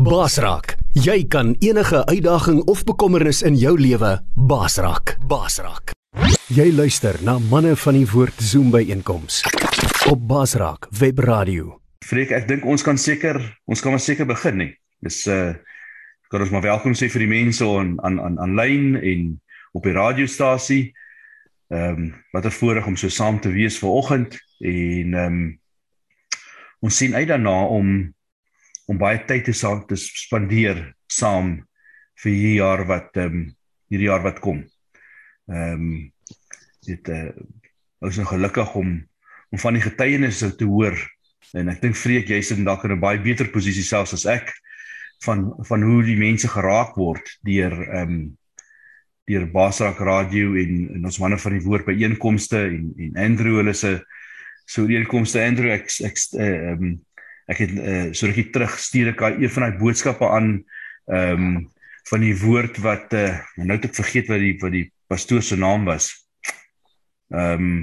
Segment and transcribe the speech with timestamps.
[0.00, 4.14] Basraak, jy kan enige uitdaging of bekommernis in jou lewe
[4.48, 5.10] basraak.
[5.28, 5.90] Basraak.
[6.48, 9.42] Jy luister na manne van die woord Zoom by einkoms
[10.08, 11.74] op Basraak Web Radio.
[12.00, 14.70] Freek, ek dink ons kan seker, ons kan maar seker begin nie.
[15.04, 15.52] Dis uh
[16.32, 19.34] kan ons maar welkom sê vir die mense aan aan aan aanlyn en
[19.76, 20.94] op die radiostasie.
[21.68, 25.60] Ehm um, wat 'n voorreg om so saam te wees vanoggend en ehm um,
[26.80, 28.14] ons sien uit daarna om
[28.90, 31.60] om baie tyd te saam te spandeer saam
[32.22, 33.46] vir hierdie jaar wat ehm um,
[33.90, 34.64] hierdie jaar wat kom.
[35.50, 35.94] Ehm um,
[36.86, 38.98] dit eh uh, is gelukkig om
[39.50, 40.96] om van die getuienisse te hoor
[41.58, 44.52] en ek dink vreek jy's in dalk in 'n baie beter posisie selfs as ek
[45.24, 48.36] van van hoe die mense geraak word deur ehm um,
[49.30, 53.60] deur Basrak Radio en en ons manne van die woord by einkomste en en Andrew
[53.60, 54.00] hulle se
[54.66, 56.98] so ooreenkomste Andrew ek ek ehm um,
[57.50, 60.56] ek het uh, so rukkie terug stuur ek een van daai boodskappe aan
[61.10, 61.68] ehm um,
[62.08, 65.58] van die woord wat uh, nou het ek vergeet wat die wat die pastoor se
[65.58, 66.12] naam was.
[67.34, 67.80] Ehm um,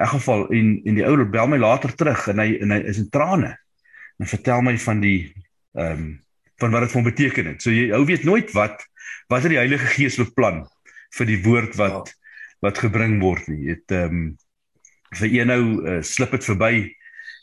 [0.00, 3.00] in geval en en die ouer bel my later terug en hy en hy is
[3.02, 3.52] in trane.
[4.18, 5.32] En vertel my van die
[5.76, 6.10] ehm um,
[6.60, 7.62] van wat dit vir hom beteken het.
[7.62, 8.84] So jy ou weet nooit wat
[9.32, 10.64] wat het die Heilige Gees beplan
[11.16, 12.16] vir die woord wat ja.
[12.66, 13.74] wat gebring word nie.
[13.74, 14.24] Dit ehm um,
[15.20, 16.74] vir een nou uh, slip dit verby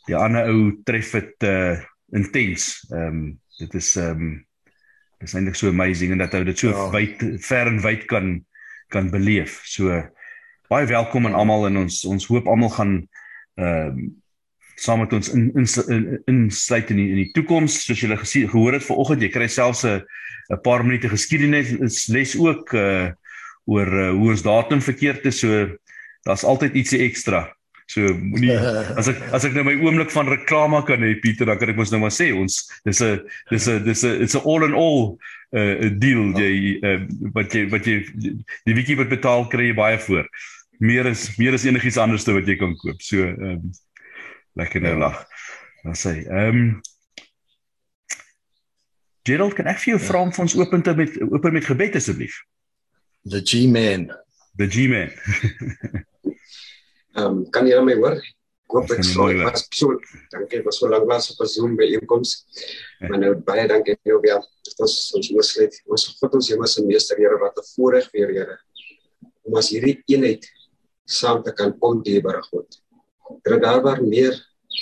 [0.08, 1.78] die ander ou tref dit uh
[2.16, 2.88] intens.
[2.92, 3.24] Ehm um,
[3.60, 4.36] dit is ehm um,
[5.20, 6.90] dis eintlik so amazing en dat ou dit so ja.
[6.94, 8.38] wyd ver en wyd kan
[8.94, 9.60] kan beleef.
[9.68, 9.92] So
[10.72, 12.96] baie welkom aan almal en ons ons hoop almal gaan
[13.58, 14.08] ehm um,
[14.78, 15.48] saam met ons in
[16.30, 19.48] insluit in in die, in die toekoms soos julle gesien gehoor het vanoggend jy kry
[19.50, 20.04] selfs 'n
[20.54, 23.10] 'n paar minute geskiedenis les ook uh
[23.68, 25.68] oor uh, hoe ons datum verkeerd is so
[26.24, 27.57] daar's altyd ietsie ekstra
[27.88, 28.52] So moenie
[29.00, 31.80] as ek as ek nou my oomblik van reklame kan hê Pieter, dan kan ek
[31.80, 34.76] mos nou maar sê ons dis 'n dis 'n dis 'n it's a all in
[34.76, 35.16] all
[35.56, 36.44] 'n uh, deal ja.
[36.44, 37.00] jy uh,
[37.32, 38.04] wat jy wat jy
[38.68, 40.28] die wiki wat betaal kry jy baie voor.
[40.84, 43.00] Meer is meer is enigiets anderste wat jy kan koop.
[43.02, 43.72] So ehm um,
[44.60, 45.08] lekker nou ja.
[45.08, 45.24] lag.
[45.84, 46.70] Dan sê ehm um,
[49.28, 50.08] Gerald, kan ek vir jou ja.
[50.08, 52.36] vra om vir ons open te met open met gebed asseblief?
[53.28, 54.08] The G-man.
[54.56, 55.12] The G-man.
[57.18, 58.20] Ehm um, kan jy my hoor?
[58.68, 59.96] Ek hoop ek sou was so
[60.34, 62.34] dankie was so lank was op Zoom by inkoms.
[63.00, 63.08] Ja.
[63.10, 64.44] Maar nou baie dankie jou weer.
[64.68, 68.12] Dit was ons moes net ons God ons Here se meester Here wat 'n voorreg
[68.14, 68.58] weer Here
[69.48, 70.46] om as hierdie eenheid
[71.08, 72.78] saam te kan kom die Here God.
[73.50, 74.38] Dat daar waar meer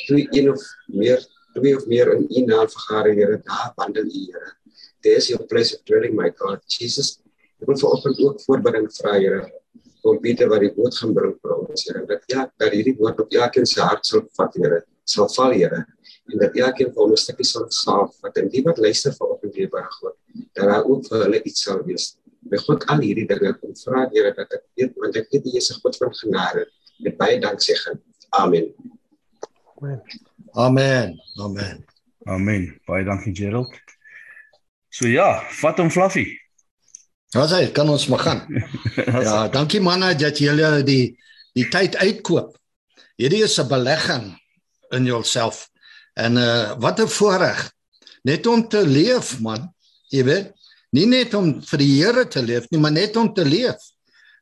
[0.07, 1.23] twee een of meer
[1.55, 4.57] twee of meer in U naam vergader Here daar wandel U Here.
[5.03, 7.21] There is your place of dwelling my God Jesus.
[7.61, 9.45] Ek wil vanoggend ook voorbereiding vra Here
[10.03, 13.19] om Pieter wat die woord gaan bring vir ons Here dat ja dat hierdie woord
[13.19, 15.85] op elkeen se hart sal vat Here sal val Here
[16.31, 19.27] en dat elkeen van ons 'n stukkie sal saaf wat in die wat luister vir
[19.27, 20.15] op die Here God
[20.53, 24.07] dat daar ook vir hulle iets sal wees by God al hierdie dinge kom vra
[24.13, 26.65] Here dat ek weet want ek weet jy is 'n God van genade
[26.99, 27.99] met baie dank sê gaan
[28.29, 28.73] amen.
[30.55, 31.19] Amen.
[31.35, 31.85] Amen.
[32.25, 32.79] Amen.
[32.87, 33.73] Baie dankie Gerald.
[34.89, 36.25] So ja vat hom fluffy.
[37.35, 38.41] Ja, sê, kan ons maar gaan.
[39.27, 41.17] ja, dankie manne dat julle die
[41.55, 42.55] die tyd uitkoop.
[43.19, 44.35] Hierdie is 'n belegging
[44.91, 45.69] in jouself.
[46.13, 47.71] En uh wat 'n voorreg
[48.23, 49.73] net om te leef, man.
[50.09, 50.53] Jy weet,
[50.91, 53.77] nie net om vir die Here te leef nie, maar net om te leef.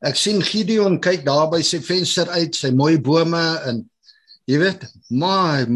[0.03, 3.89] Ek sien Gideon kyk daar by sy venster uit, sy mooi bome en
[4.45, 5.67] jy weet, maar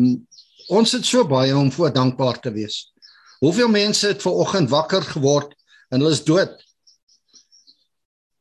[0.69, 2.91] ons het so baie om voor dankbaar te wees.
[3.39, 5.53] Hoeveel mense het ver oggend wakker geword
[5.91, 6.66] en hulle is dood?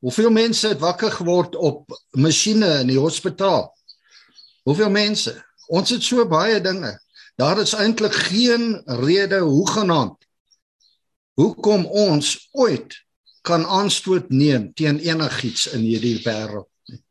[0.07, 3.73] Hoeveel mense het wakker geword op masjiene in die hospitaal?
[4.69, 5.35] Hoeveel mense?
[5.67, 6.93] Ons het so baie dinge.
[7.37, 10.23] Daar is eintlik geen rede hoegenaamd
[11.37, 12.95] hoekom ons ooit
[13.47, 17.03] kan aanstoot neem teen enigiets in hierdie wêreld nie.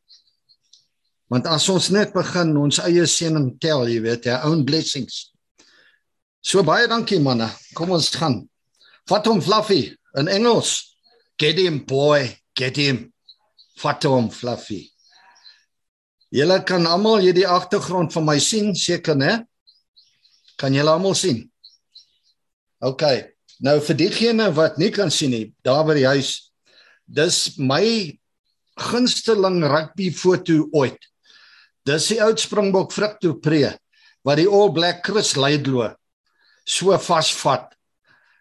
[1.31, 5.29] Want as ons net begin ons eie seëning tel, jy weet, our own blessings.
[6.45, 7.47] So baie dankie manne.
[7.77, 8.43] Kom ons gaan.
[9.09, 10.97] Vat hom Fluffy in Engels.
[11.41, 12.33] Get him boy.
[12.55, 13.11] Get him.
[13.81, 14.85] Vat hom Fluffy.
[16.35, 19.45] Julle kan almal hierdie agtergrond van my sien, seker né?
[20.59, 21.43] Kan julle almal sien?
[22.83, 23.03] OK.
[23.63, 26.51] Nou vir diegene wat nie kan sien nie, daar by die huis.
[27.07, 27.83] Dis my
[28.75, 30.99] gunsteling rugby foto ooit.
[31.85, 33.75] Dis die oud Springbok Frikto Pre
[34.25, 35.93] wat die All Black Chris Laidlow
[36.65, 37.74] so vasvat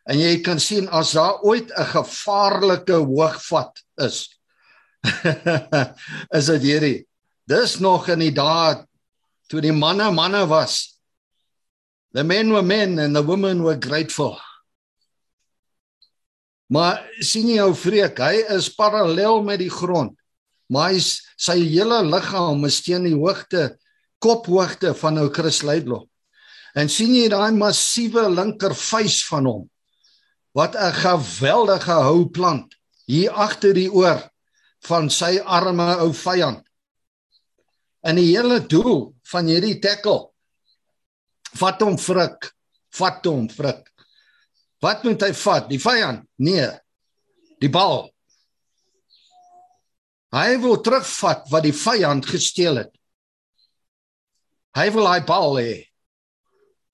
[0.05, 4.29] En jy kan sien as daar ooit 'n gevaarlike hoogvat is.
[6.39, 7.07] is dit hierdie.
[7.49, 8.85] Dis nog in die dae
[9.49, 11.01] toe die manne manne was.
[12.13, 14.39] The men were men and the women were grateful.
[16.71, 20.15] Maar sien jy ou vreek, hy is parallel met die grond.
[20.73, 23.75] Maar hy sy hele liggaam is teen die hoogte
[24.25, 26.07] kophoogte van ou Chris Leidlow.
[26.75, 29.65] En sien jy daai massiewe linkervuis van hom?
[30.55, 32.77] Wat 'n geweldige hou plant
[33.11, 34.23] hier agter die oor
[34.87, 36.63] van sy arme ou vyand.
[38.07, 40.31] En die hele doel van hierdie tackle
[41.59, 42.55] vat hom frik,
[42.95, 43.91] vat hom frik.
[44.79, 45.69] Wat moet hy vat?
[45.69, 46.29] Die vyand?
[46.37, 46.69] Nee.
[47.61, 48.13] Die bal.
[50.35, 52.93] Hy wil terugvat wat die vyand gesteel het.
[54.75, 55.75] Hy wil hy bal hê.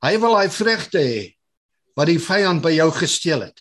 [0.04, 1.39] Hy wil hy vrugte hê
[2.00, 3.58] wat die vyand by jou gesteel het.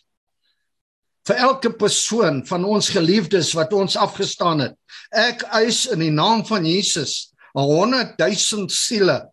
[1.28, 4.76] Vir elke persoon van ons geliefdes wat ons afgestaan het,
[5.12, 9.28] ek eis in die naam van Jesus 'n 100 000 siele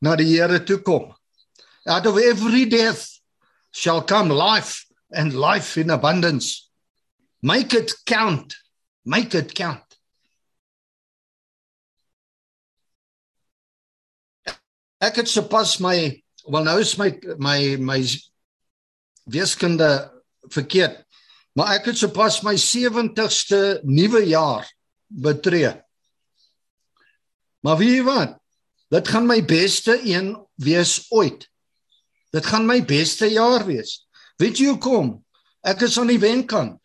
[0.00, 1.12] na die Here toe kom.
[1.86, 3.20] Out of every death
[3.72, 6.70] shall come life and life in abundance.
[7.42, 8.56] Make it count.
[9.04, 9.84] Make it count.
[15.00, 18.00] Ek het sopas my wel nou is my my my
[19.24, 19.88] wiskunde
[20.52, 21.04] verkeerd.
[21.54, 24.66] Maar ek het sopas my 70ste nuwe jaar
[25.06, 25.72] betree.
[27.64, 28.34] Maar weet,
[28.92, 31.46] dit gaan my beste een wees ooit.
[32.34, 34.02] Dit gaan my beste jaar wees.
[34.36, 35.14] Weet jy hoekom?
[35.64, 36.80] Ek is aan die wenkant.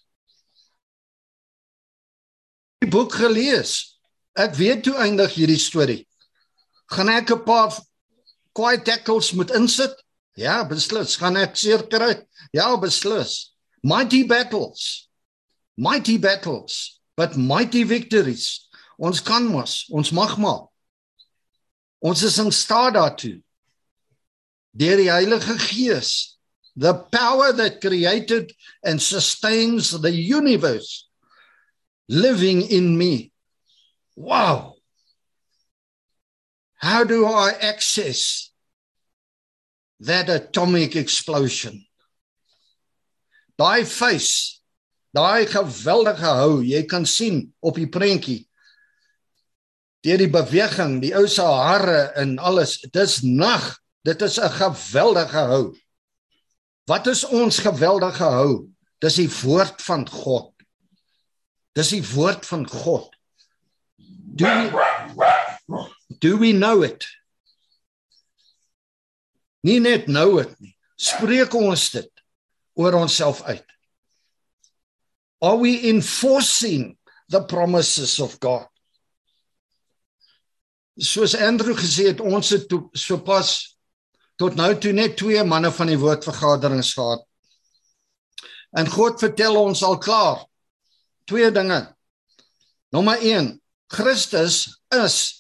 [2.80, 4.00] Die boek gelees.
[4.38, 6.06] Ek weet hoe eindig hierdie storie.
[6.94, 7.74] Gaan ek 'n paar
[8.56, 9.94] kwaai tackles moet insit?
[10.40, 11.18] Ja, beslis.
[11.20, 12.16] Gaan ek seer kry?
[12.56, 13.56] Ja, beslis.
[13.84, 15.10] Mighty battles.
[15.80, 18.68] Mighty battles, but mighty victories.
[19.00, 20.66] Ons kan mos, ons mag maar.
[22.04, 23.38] Ons is in staat daartoe.
[24.76, 26.40] Deur die Heilige Gees,
[26.76, 28.52] the power that created
[28.84, 31.08] and sustains the universe
[32.10, 33.32] living in me.
[34.16, 34.79] Wow.
[36.80, 38.52] How do I access
[40.00, 41.86] that atomic explosion?
[43.60, 44.62] Daai face,
[45.12, 48.46] daai geweldige hou, jy kan sien op die prentjie.
[50.08, 53.76] Deur die beweging, die ou se hare en alles, dis nag.
[54.08, 55.76] Dit is 'n geweldige hou.
[56.88, 58.70] Wat is ons geweldige hou?
[59.00, 60.54] Dis die woord van God.
[61.76, 63.12] Dis die woord van God.
[64.36, 64.99] Do we,
[66.20, 67.06] do we know it?
[69.64, 70.76] Nie net nou dit nie.
[71.00, 72.24] Spreek ons dit
[72.80, 73.66] oor onsself uit.
[75.42, 76.98] Are we enforcing
[77.32, 78.68] the promises of God?
[81.00, 82.68] Soos Andrew gesê het, ons het
[83.00, 83.78] sopas
[84.40, 87.24] tot nou toe net twee manne van die woordvergaderings gehad.
[88.76, 90.44] En God vertel ons al klaar
[91.30, 91.80] twee dinge.
[92.92, 93.54] Nommer 1,
[93.92, 94.66] Christus
[94.96, 95.39] is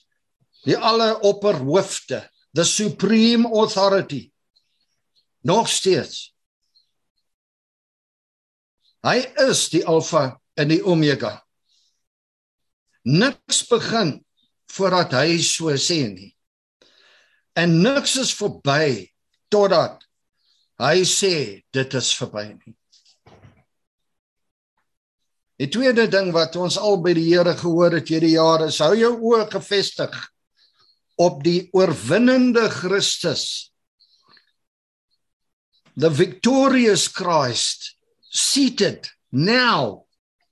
[0.68, 2.24] die alleropperhoofde,
[2.54, 4.32] the supreme authority.
[5.42, 6.34] Nog steeds.
[9.06, 11.38] Hy is die alfa en die omega.
[13.08, 14.18] Niks begin
[14.74, 16.34] voordat hy so sê nie.
[17.56, 19.08] En niks is verby
[19.52, 20.04] totdat
[20.80, 21.34] hy sê
[21.76, 22.76] dit is verby nie.
[25.60, 28.94] Die tweede ding wat ons al by die Here gehoor het hierdie jare is hou
[28.96, 30.14] jou oë gefestig
[31.20, 33.72] op die oorwinnende Christus.
[36.00, 37.98] The victorious Christ
[38.32, 40.06] seated now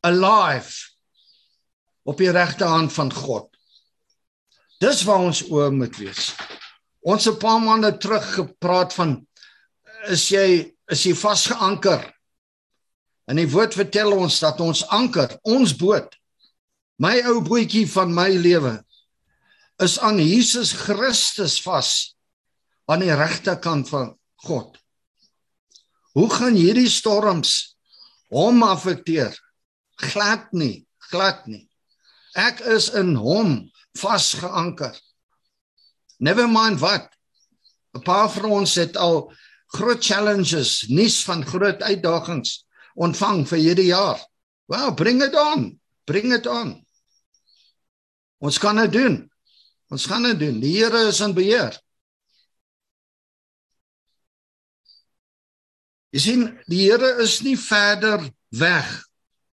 [0.03, 0.75] alive
[2.03, 3.47] op die regterhand van God.
[4.83, 6.33] Dis waar ons oë moet wees.
[7.01, 9.27] Ons het 'n paar maande terug gepraat van
[10.07, 12.17] is jy is jy vasgeanker
[13.27, 16.13] En die woord vertel ons dat ons anker, ons boot,
[17.03, 18.77] my ou bootjie van my lewe
[19.83, 22.17] is aan Jesus Christus vas
[22.89, 24.13] aan die regterkant van
[24.47, 24.77] God.
[26.17, 27.77] Hoe gaan hierdie storms
[28.33, 29.35] hom affekteer?
[30.01, 31.67] Glad nie, glad nie.
[32.37, 33.67] Ek is in hom
[33.97, 34.95] vasgeanker.
[36.17, 37.13] Never mind wat.
[37.93, 39.31] 'n Paar van ons het al
[39.73, 42.65] groot challenges, nuus van groot uitdagings
[42.95, 44.21] ontvang vir hierdie jaar.
[44.67, 45.79] Well, bring it on.
[46.05, 46.85] Bring it on.
[48.37, 49.31] Ons kan dit doen.
[49.93, 50.59] Ons gaan dit doen.
[50.59, 51.75] Die Here is in beheer.
[56.15, 58.23] Jy sien, die Here is nie verder
[58.55, 58.89] weg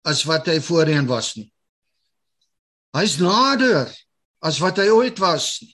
[0.08, 1.50] as wat hy voorheen was nie.
[2.94, 3.90] Hy's nader
[4.44, 5.74] as wat hy ooit was nie.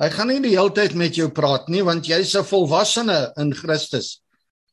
[0.00, 3.52] Hy gaan nie die hele tyd met jou praat nie want jy's 'n volwassene in
[3.56, 4.20] Christus.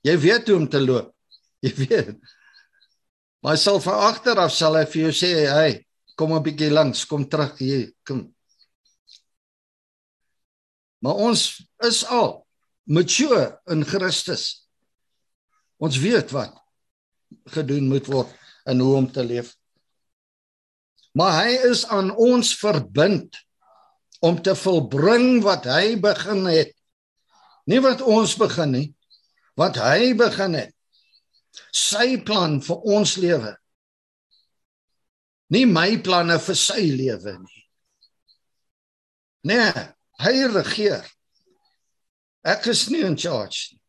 [0.03, 1.15] Jy weet hoe om te loop.
[1.63, 2.17] Jy weet.
[3.43, 7.05] Maar sal van agter af sal hy vir jou sê, "Hey, kom 'n bietjie langs,
[7.05, 8.33] kom terug hier, kom."
[11.03, 12.47] Maar ons is al
[12.83, 14.67] mature in Christus.
[15.77, 16.55] Ons weet wat
[17.51, 18.31] gedoen moet word
[18.65, 19.55] en hoe om te leef.
[21.13, 23.35] Maar hy is aan ons verbind
[24.23, 26.71] om te volbring wat hy begin het.
[27.67, 28.87] Nie wat ons begin nie,
[29.59, 30.71] wat hy begin het.
[31.75, 33.51] Sy plan vir ons lewe.
[35.53, 37.63] Nie my planne vir sy lewe nie.
[39.51, 39.83] Nee,
[40.23, 41.03] hy regeer.
[42.43, 43.81] Ek is nie in charge nie.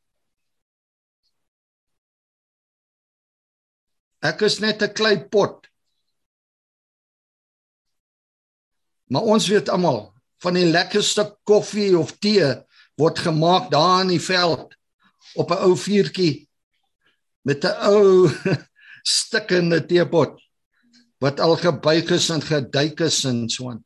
[4.24, 5.66] Ek is net 'n klei pot.
[9.12, 12.46] Maar ons weet almal van die lekkerste koffie of tee
[13.00, 14.72] word gemaak daar in die veld
[15.36, 16.48] op 'n ou vuurtjie
[17.44, 18.28] met 'n ou
[19.18, 20.43] stikkende teepot
[21.24, 23.84] wat al gebuig is en geduik is en so on.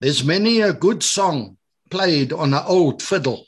[0.00, 1.56] There's many a good song
[1.90, 3.46] played on an old fiddle.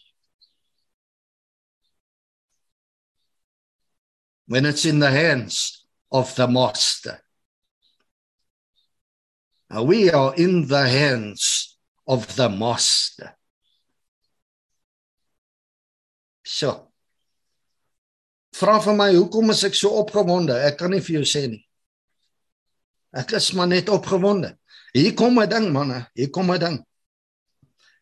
[4.46, 7.20] When it's in the hands of the master.
[9.68, 11.76] Now we are in the hands
[12.06, 13.36] of the master.
[16.42, 16.89] So.
[18.56, 20.56] Vra vir my, hoekom is ek so opgewonde?
[20.66, 21.62] Ek kan nie vir jou sê nie.
[23.16, 24.56] Ek is maar net opgewonde.
[24.94, 26.78] Hier kom 'n ding manne, hier kom 'n ding.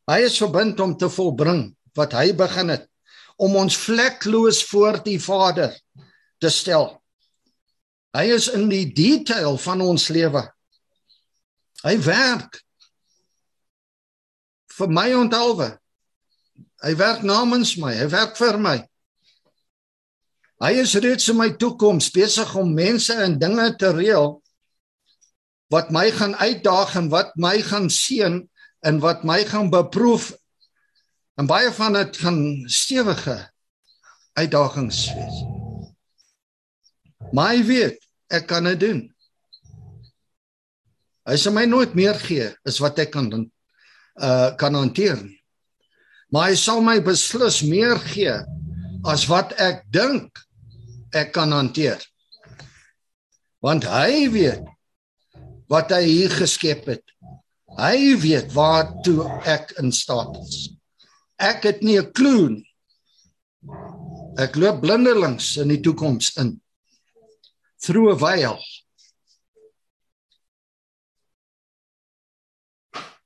[0.08, 2.88] Hy is verbind om te volbring wat hy begin het
[3.36, 5.74] om ons vlekloos voor die Vader
[6.40, 7.02] te stel.
[8.16, 10.42] Hy is in die detail van ons lewe.
[11.84, 12.64] Hy werk
[14.78, 15.78] vir my onthaalwe.
[16.82, 18.78] Hy werk namens my, hy werk vir my.
[20.58, 24.40] Hy is reeds in my toekoms besig om mense en dinge te reël
[25.70, 28.40] wat my gaan uitdaag en wat my gaan seën
[28.88, 30.32] en wat my gaan beproef.
[31.38, 33.36] En baie van dit gaan stewige
[34.34, 35.38] uitdagings wees.
[37.30, 38.02] Maar hy weet
[38.34, 39.00] ek kan dit doen.
[41.28, 45.38] Hy sal my nooit meer gee as wat ek kan uh kan hanteer nie.
[46.34, 48.34] Maar hy sal my beslis meer gee
[49.06, 50.47] as wat ek dink
[51.14, 52.00] ek kan hanteer.
[53.64, 54.64] Want hy weet
[55.68, 57.04] wat hy hier geskep het.
[57.78, 60.70] Hy weet waartoe ek in staat is.
[61.38, 62.66] Ek het nie 'n klou nie.
[64.38, 66.60] Ek loop blindelings in die toekoms in.
[67.78, 68.58] Through a veil.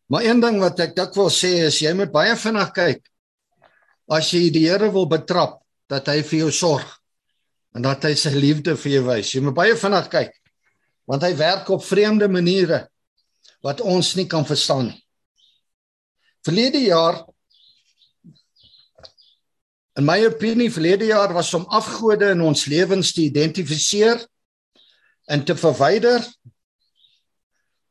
[0.07, 3.09] Maar een ding wat ek dikwels sê is jy moet baie vinnig kyk
[4.12, 7.02] as jy die Here wil betrap dat hy vir jou sorg
[7.73, 9.33] en dat hy sy liefde vir jou wys.
[9.35, 10.38] Jy moet baie vinnig kyk
[11.11, 12.85] want hy werk op vreemde maniere
[13.67, 15.00] wat ons nie kan verstaan nie.
[16.47, 17.19] Verlede jaar
[19.99, 24.23] in my opinie verlede jaar was om afgode in ons lewens te identifiseer
[25.31, 26.25] en te verwyder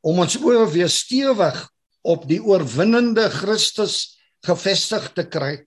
[0.01, 1.59] om ons oë weer stewig
[2.01, 5.59] op die oorwinnende Christus gefestig te kry.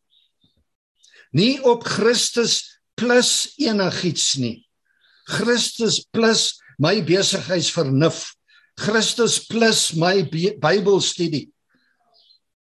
[1.30, 4.66] Nie op Christus plus enigiets nie.
[5.26, 8.34] Christus plus my besigheidsvernuf.
[8.76, 10.22] Christus plus my
[10.58, 11.50] Bybelstudie.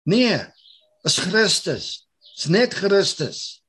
[0.04, 0.46] Nee,
[1.04, 2.06] is Christus.
[2.36, 3.60] Is net Christus.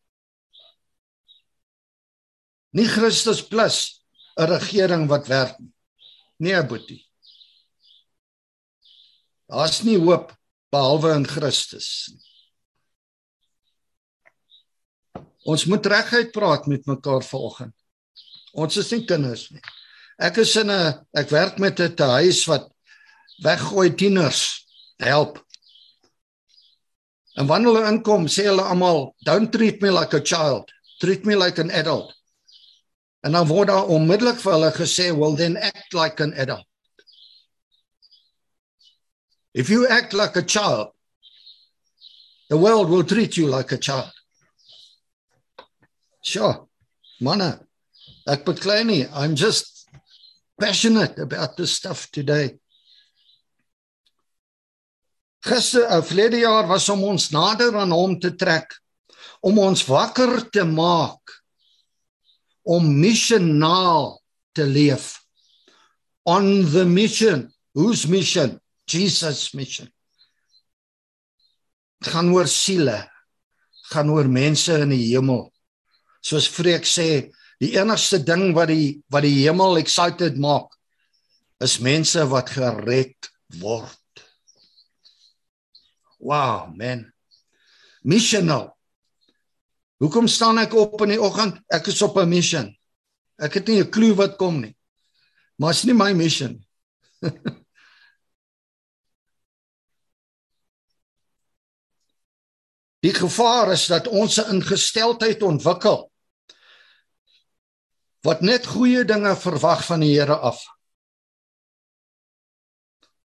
[2.73, 4.01] Nie Christus plus
[4.37, 5.73] 'n regering wat werk nie.
[6.39, 7.05] Nee, boetie.
[9.51, 10.31] Daar's nie hoop
[10.71, 12.09] behalwe in Christus.
[15.49, 17.73] Ons moet reguit praat met mekaar vanoggend.
[18.53, 19.61] Ons is nie kinders nie.
[20.21, 22.69] Ek is in 'n ek werk met 'n huis wat
[23.43, 24.67] weggooi tieners
[24.97, 25.39] help.
[27.37, 31.35] En wanneer hulle inkom, sê hulle almal, "Don't treat me like a child, treat me
[31.35, 32.13] like an adult."
[33.23, 36.67] En dan word daar onmiddellik vir hulle gesê, "Well then act like an adult."
[39.53, 40.93] If you act like a child,
[42.49, 44.20] the world will treat you like a child.
[46.21, 46.67] Sure.
[47.21, 47.59] Manne,
[48.29, 49.87] ek beklei nie, I'm just
[50.59, 52.57] passionate about this stuff today.
[55.45, 58.73] Gister, uh, verlede jaar was om ons nader aan hom te trek,
[59.41, 61.41] om ons wakker te maak
[62.61, 64.21] om missionaal
[64.53, 65.17] te leef.
[66.29, 67.49] On the mission.
[67.73, 68.59] Whose mission?
[68.85, 69.89] Jesus mission.
[72.01, 72.97] gaan oor siele,
[73.93, 75.50] gaan oor mense in die hemel.
[76.21, 80.69] Soos Freek sê, die enigste ding wat die wat die hemel excited maak
[81.61, 83.29] is mense wat gered
[83.61, 83.97] word.
[86.21, 87.11] Wow, man.
[88.05, 88.71] Missional.
[90.01, 91.61] Hoekom staan ek op in die oggend?
[91.69, 92.75] Ek is op 'n mission.
[93.37, 94.75] Ek het nie 'n klou wat kom nie.
[95.57, 96.65] Maar is nie my mission.
[103.01, 106.10] Die gevaar is dat ons 'n ingesteldheid ontwikkel
[108.25, 110.61] wat net goeie dinge verwag van die Here af.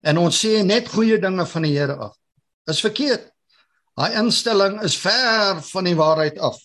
[0.03, 2.17] En ons sê net goeie dinge van die Here af.
[2.69, 3.31] Is verkeerd.
[3.97, 6.57] Daai instelling is ver van die waarheid af.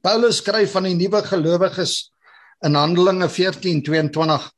[0.00, 2.10] Paulus skryf van die nuwe gelowiges
[2.64, 4.48] in Handelinge 14:22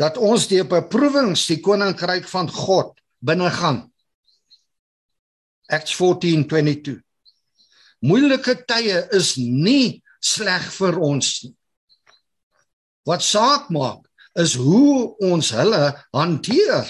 [0.00, 3.92] dat ons deur beproewings die koninkryk van God binne gaan.
[5.68, 7.00] Acts 14:22.
[8.00, 11.56] Moeilike tye is nie sleg vir ons nie.
[13.08, 14.04] Wat saak maak
[14.38, 16.86] is hoe ons hulle hanteer.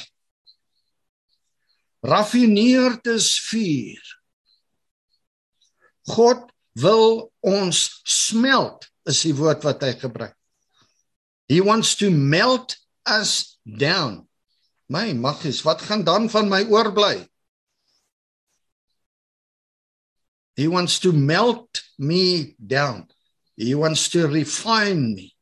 [2.00, 4.04] Raffineerd is vuur.
[6.10, 6.48] God
[6.80, 10.36] wil ons smelt is die woord wat hy gebruik.
[11.50, 12.76] He wants to melt
[13.08, 14.26] us down.
[14.90, 17.26] My maggies, wat gaan dan van my oorbly?
[20.56, 23.08] He wants to melt me down.
[23.56, 25.34] He wants to refine me.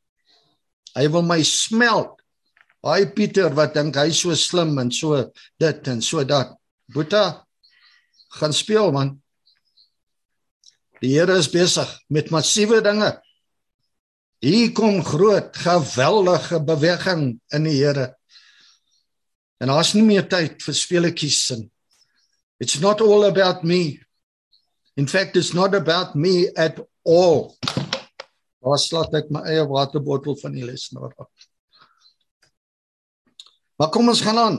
[0.97, 2.17] Hy wil my smelt.
[2.85, 5.25] Hy Pieter wat dink hy so slim en so
[5.59, 6.55] dit en so dat.
[6.93, 7.43] Boeta
[8.39, 9.17] gaan speel man.
[10.99, 13.13] Die Here is besig met massiewe dinge.
[14.39, 18.13] Hier kom groot, geweldige beweging in die Here.
[19.59, 21.65] En daar's nie meer tyd vir speletjies sin.
[22.59, 23.99] It's not all about me.
[24.95, 27.57] In fact, it's not about me at all.
[28.59, 31.47] Waar slaat ek my eie waterbottel van die lesenaar af?
[33.79, 34.57] Maar kom ons gaan aan.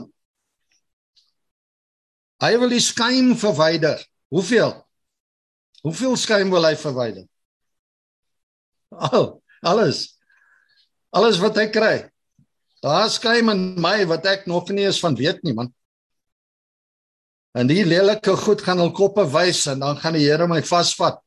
[2.41, 4.01] Hy wil die skuim verwyder.
[4.33, 4.73] Hoeveel?
[5.85, 7.27] Hoeveel skuim wil hy verwyder?
[9.11, 9.27] Al,
[9.61, 10.07] alles.
[11.13, 11.93] Alles wat hy kry.
[12.81, 15.69] Daar skuim in my wat ek nog nie eens van weet nie, man.
[17.53, 21.19] En die lelike goed gaan hul koppe wys en dan gaan die Here my vasvat.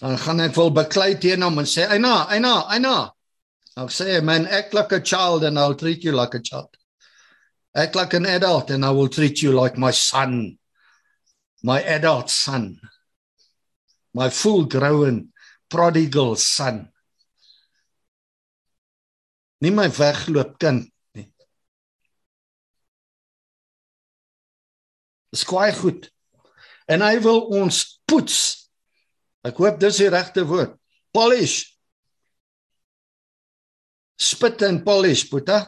[0.00, 3.12] Dan gaan ek wil beklei teen hom en sê, "Eina, Eina, Eina."
[3.76, 6.76] I'll say, "Man, act like a child and I'll treat you like a child.
[7.74, 10.58] Act like an adult and I will treat you like my son.
[11.62, 12.80] My adult son.
[14.14, 15.32] My full-grown
[15.68, 16.92] prodigal son."
[19.60, 21.32] Nie my wegloop kind nie.
[25.32, 26.10] Dis kwaai goed.
[26.88, 28.55] En hy wil ons poets
[29.46, 30.74] Ek hoop dis die regte woord.
[31.14, 31.62] Polish.
[34.18, 35.62] Spit en polish, puta.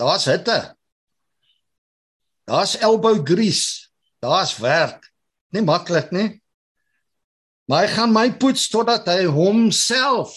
[0.00, 0.58] Daar's hitte.
[2.48, 3.90] Daar's elbow grease.
[4.24, 5.06] Daar's werk.
[5.54, 6.30] Nie maklik nie.
[7.70, 10.34] Maar hy gaan my poets totdat hy homself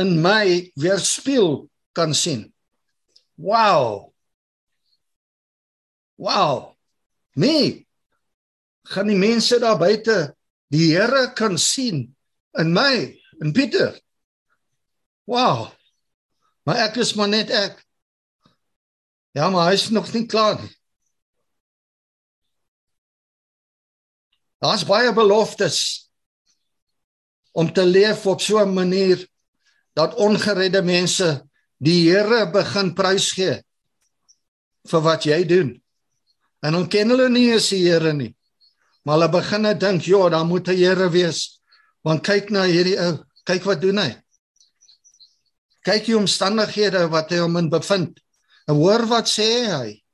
[0.00, 2.46] in my weerspieël kan sien.
[3.34, 4.14] Wow.
[6.16, 6.72] Wow.
[7.34, 7.82] Nee.
[8.88, 10.34] Gaan die mense daar buite
[10.72, 12.16] die Here kan sien
[12.58, 13.94] in my, in Pieter.
[15.26, 15.72] Wow.
[16.64, 17.80] Maar ek is maar net ek.
[19.34, 20.72] Ja, maar hy is nog nie klaar nie.
[24.64, 26.08] Daar's baie beloftes
[27.52, 29.28] om te leef op so 'n manier
[29.92, 31.44] dat ongeredde mense
[31.78, 33.60] die Here begin prys gee
[34.88, 35.82] vir wat jy doen.
[36.60, 38.34] En dan ken hulle nie eens die Here nie.
[39.04, 41.60] Maar hulle begin net dink, "Ja, daar moet 'n Here wees."
[42.02, 44.16] Want kyk na hierdie ou, kyk wat doen hy.
[45.84, 48.20] Kyk die omstandighede wat hy hom in bevind.
[48.68, 50.04] En hoor wat sê hy?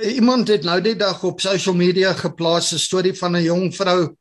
[0.00, 4.16] Iemand het nou die dag op social media geplaas 'n storie van 'n jong vrou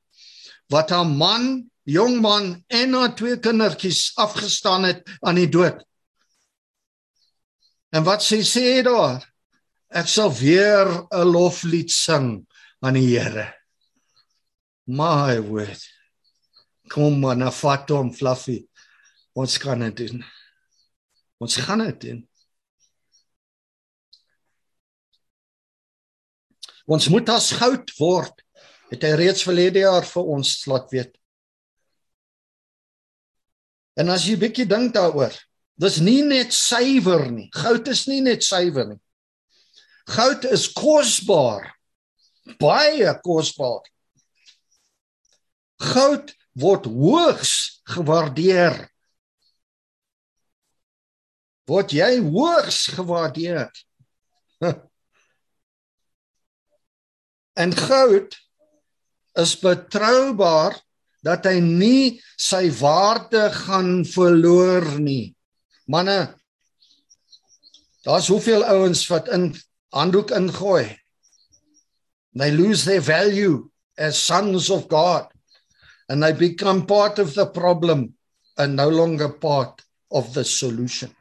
[0.68, 5.84] wat haar man, jong man en haar twee kindertjies afgestaan het aan die dood.
[7.92, 9.31] En wat sy sê daar?
[9.92, 12.48] Ek sal weer 'n loflied sing
[12.80, 13.52] aan die Here.
[14.88, 15.84] My word.
[16.88, 18.68] Kom maar na Fatom Fluffy.
[19.36, 20.24] Ons kan dit doen.
[21.40, 22.30] Ons gaan dit doen.
[26.88, 28.34] Ons moet as goud word.
[28.92, 31.14] Het hy reeds verlede jaar vir ons laat weet.
[34.00, 35.36] En as jy bietjie dink daaroor,
[35.76, 37.50] dis nie net suiwer nie.
[37.52, 39.02] Goud is nie net suiwer nie.
[40.06, 41.72] Goud is kosbaar.
[42.60, 43.86] baie kosbaar.
[45.82, 48.88] Goud word hoogs gewaardeer.
[51.70, 53.70] Word jy hoogs gewaardeer?
[57.62, 58.32] En goud
[59.38, 60.78] is betroubaar
[61.22, 65.36] dat hy nie sy waarde gaan verloor nie.
[65.92, 66.32] Manne,
[68.08, 69.52] daar's hoeveel ouens wat in
[69.94, 70.98] handdoek ingooi.
[72.34, 75.28] They lose their value as sons of God
[76.08, 78.14] and they become part of the problem
[78.58, 81.16] and no longer part of the solution.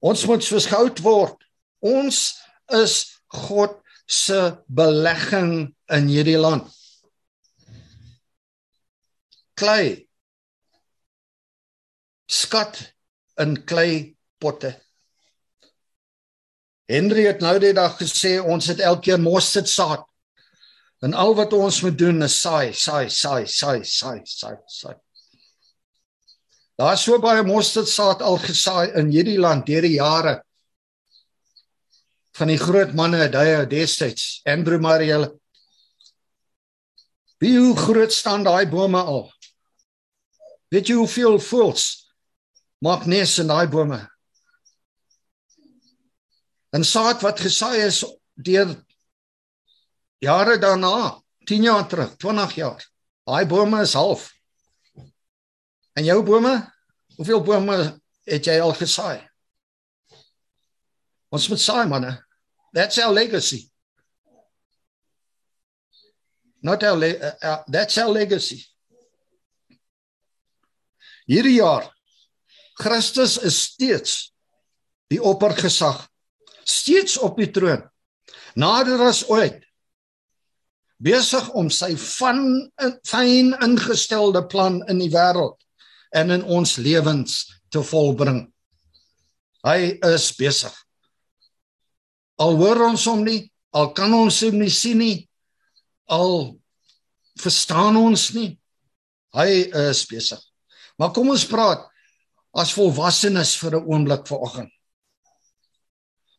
[0.00, 1.36] Ons moet verskout word.
[1.82, 2.38] Ons
[2.70, 3.74] is God
[4.06, 6.68] se belegging in hierdie land.
[9.58, 10.06] Klei.
[12.28, 12.92] Skat
[13.40, 14.76] in klei potte.
[16.88, 20.06] Henry het nou die dag gesê ons het elkeen mosterd saad.
[21.04, 24.96] En al wat ons moet doen is saai, saai, saai, saai, saai, saai, saai.
[26.78, 30.38] Daar is so baie mosterd saad al gesaai in hierdie land deur die jare
[32.38, 35.26] van die groot manne daai destyds, Andrew Mariel.
[37.42, 39.24] Wie hoe groot staan daai bome al?
[40.70, 41.88] Weet jy hoeveel voels
[42.84, 43.98] maak nes in daai bome?
[46.70, 48.02] En saad wat gesaai is
[48.34, 48.74] deur
[50.18, 52.82] jare daarna, 10 jaar terug, 20 jaar.
[53.24, 54.28] Daai bome is half.
[55.92, 56.72] En jou bome?
[57.16, 59.28] Hoeveel bome het jy al gesaai?
[61.28, 62.14] Ons moet saai manne.
[62.72, 63.70] That's our legacy.
[66.62, 68.64] Not our le uh, uh, that's our legacy.
[71.28, 71.86] Hierdie jaar
[72.78, 74.32] Christus is steeds
[75.12, 76.07] die oppergesag
[76.68, 77.82] steeds op die troon.
[78.58, 79.62] Nader as ooit.
[80.98, 82.40] Besig om sy van
[83.06, 85.56] fyn ingestelde plan in die wêreld
[86.18, 88.46] en in ons lewens te volbring.
[89.66, 90.74] Hy is besig.
[92.42, 95.28] Al hoor ons hom nie, al kan ons hom nie sien nie,
[96.10, 96.56] al
[97.38, 98.56] verstaan ons nie.
[99.36, 99.48] Hy
[99.90, 100.40] is besig.
[100.98, 101.84] Maar kom ons praat
[102.58, 104.72] as volwassenes vir 'n oomblik vanoggend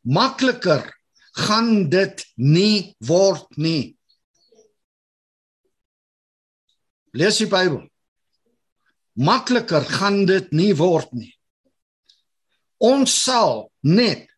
[0.02, 0.84] makliker
[1.46, 3.96] gaan dit nie word nie.
[7.14, 7.84] Lees die Bybel.
[9.20, 11.34] Makliker gaan dit nie word nie.
[12.80, 14.30] Ons sal net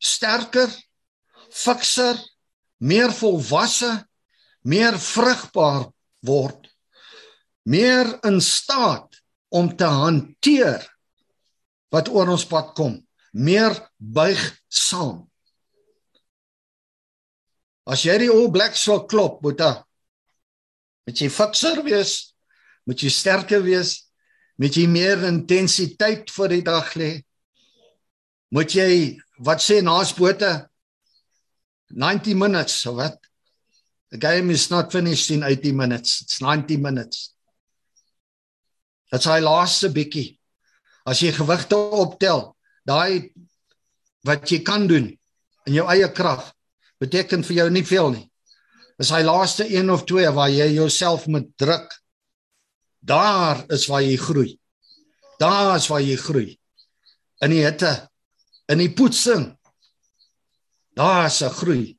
[0.00, 0.70] sterker,
[1.52, 2.16] fikser,
[2.80, 3.90] meer volwasse,
[4.64, 5.90] meer vrugbaar
[6.24, 6.70] word.
[7.68, 9.20] Meer in staat
[9.52, 10.82] om te hanteer
[11.92, 12.96] wat oor ons pad kom
[13.32, 15.24] meer buigsaam.
[17.88, 22.32] As jy die All Blacks wil klop, moet jy fikser wees,
[22.86, 23.96] moet jy sterker wees,
[24.60, 27.12] moet jy meer intensiteit vir die dag lê.
[28.52, 28.90] Moet jy
[29.42, 30.68] wat sê naas Boeta
[31.90, 33.18] 90 minutes of wat?
[34.12, 36.20] The game is not finished in 80 minutes.
[36.20, 37.32] It's 90 minutes.
[39.10, 40.36] Dit's hy laaste bietjie.
[41.08, 42.52] As jy gewigte optel,
[42.88, 43.32] daai
[44.26, 45.10] wat jy kan doen
[45.66, 46.52] in jou eie krag
[47.02, 48.26] beteken vir jou nie veel nie.
[48.98, 51.88] Dis hy laaste een of twee waar jy jouself moet druk.
[53.02, 54.50] Daar is waar jy groei.
[55.42, 56.52] Daar is waar jy groei.
[57.42, 57.90] In die hitte,
[58.70, 59.48] in die poetsing.
[60.94, 61.98] Daar is 'n groei.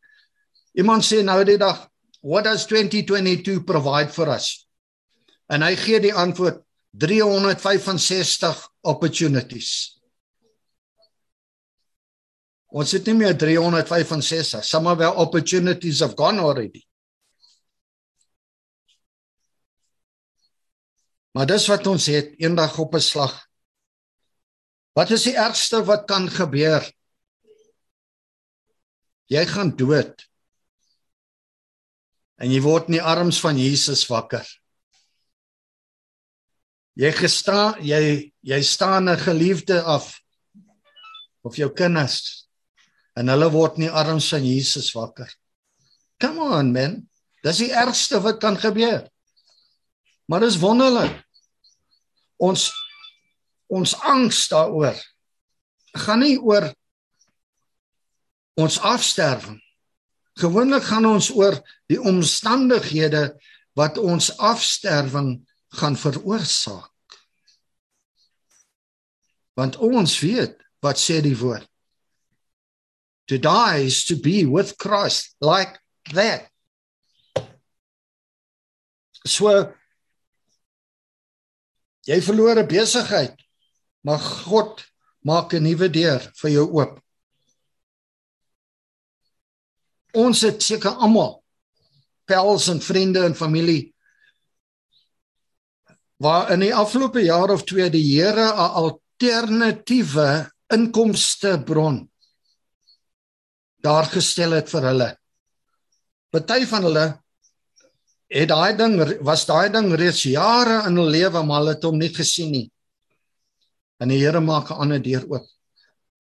[0.73, 1.89] Iemand sê nou die dag,
[2.21, 4.67] what does 2022 provide for us?
[5.49, 6.63] En hy gee die antwoord
[6.97, 9.99] 365 opportunities.
[12.73, 14.63] Ons het nie meer 365.
[14.65, 16.81] Some of our opportunities have gone already.
[21.37, 23.33] Maar dis wat ons het eendag op 'n slag.
[24.97, 26.81] Wat is die ergste wat kan gebeur?
[29.29, 30.29] Jy gaan dood.
[32.37, 34.45] En jy word in die arms van Jesus wakker.
[36.93, 40.21] Jy gestaan jy jy staan 'n geliefde af
[41.41, 42.42] of jou kinders
[43.19, 45.29] en hulle word in die arms van Jesus wakker.
[46.21, 47.01] Come on man.
[47.43, 49.05] Dis die ergste wat kan gebeur.
[50.31, 51.19] Maar dis wonderlik.
[52.41, 52.71] Ons
[53.73, 54.97] ons angs daaroor
[55.97, 56.67] gaan nie oor
[58.59, 59.57] ons afsterwing.
[60.37, 61.57] Gewoonlik gaan ons oor
[61.89, 63.31] die omstandighede
[63.77, 65.35] wat ons afsterwing
[65.79, 66.89] gaan veroorsaak.
[69.57, 71.69] Want ons weet wat sê die woord
[73.27, 75.79] To die is to be with Christ like
[76.13, 76.49] that.
[79.25, 79.71] So
[82.03, 83.39] jy verloor 'n besigheid,
[84.03, 84.83] maar God
[85.23, 86.99] maak 'n nuwe deur vir jou oop.
[90.13, 91.43] Ons het seker almal
[92.27, 93.93] pels en vriende en familie
[96.23, 102.12] waar in die afgelope jaar of twee die Here 'n alternatiewe inkomste bron
[103.83, 105.09] daar gestel het vir hulle.
[106.33, 107.07] Party van hulle
[108.33, 111.99] het daai ding was daai ding reeds jare in hul lewe maar hulle het hom
[111.99, 112.67] nie gesien nie.
[114.01, 115.45] En die Here maak 'n ander deur oop.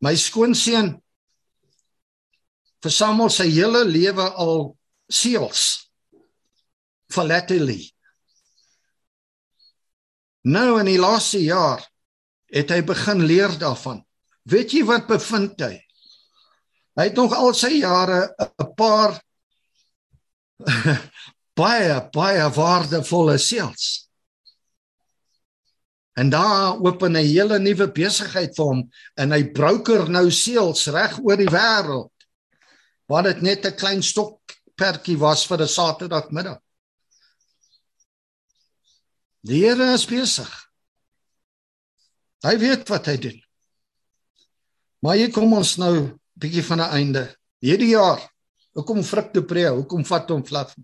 [0.01, 1.01] My skoonseun
[2.83, 4.77] versamel sy hele lewe al
[5.09, 5.89] seels
[7.07, 7.91] philately.
[10.43, 11.81] Nou in die laaste jaar
[12.51, 14.03] het hy begin leer daarvan.
[14.43, 15.82] Weet jy wat bevind hy?
[16.93, 19.17] Hy het nog al sy jare 'n paar
[21.59, 24.09] baie baie waardevolle seels.
[26.13, 31.17] En daar open 'n hele nuwe besigheid vir hom en hy broker nou seels reg
[31.19, 32.13] oor die wêreld.
[33.09, 36.59] Wat dit net 'n klein stokpertjie was vir 'n Saterdagmiddag.
[39.41, 40.51] Die Here is besig.
[42.43, 43.39] Hy weet wat hy doen.
[44.99, 47.23] Maar hier kom ons nou bietjie van 'n einde.
[47.59, 48.21] Hierdie jaar,
[48.73, 49.69] hoekom frik te pre?
[49.69, 50.75] Hoekom vat hom flaf?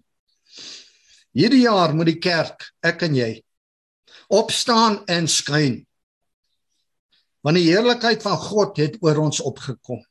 [1.34, 3.44] Hierdie jaar moet die kerk, ek en jy,
[4.30, 5.86] opstaan en skyn.
[7.42, 10.02] Want die heerlikheid van God het oor ons opgekom.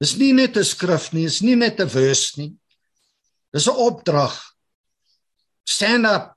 [0.00, 2.54] Dis nie net 'n skrif nie, dis nie net 'n vers nie.
[3.52, 4.34] Dis 'n opdrag.
[5.64, 6.36] Stand up.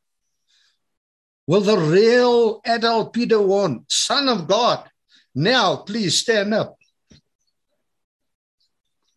[1.46, 4.88] Will the real adult Peter one, son of God,
[5.34, 6.79] now please stand up.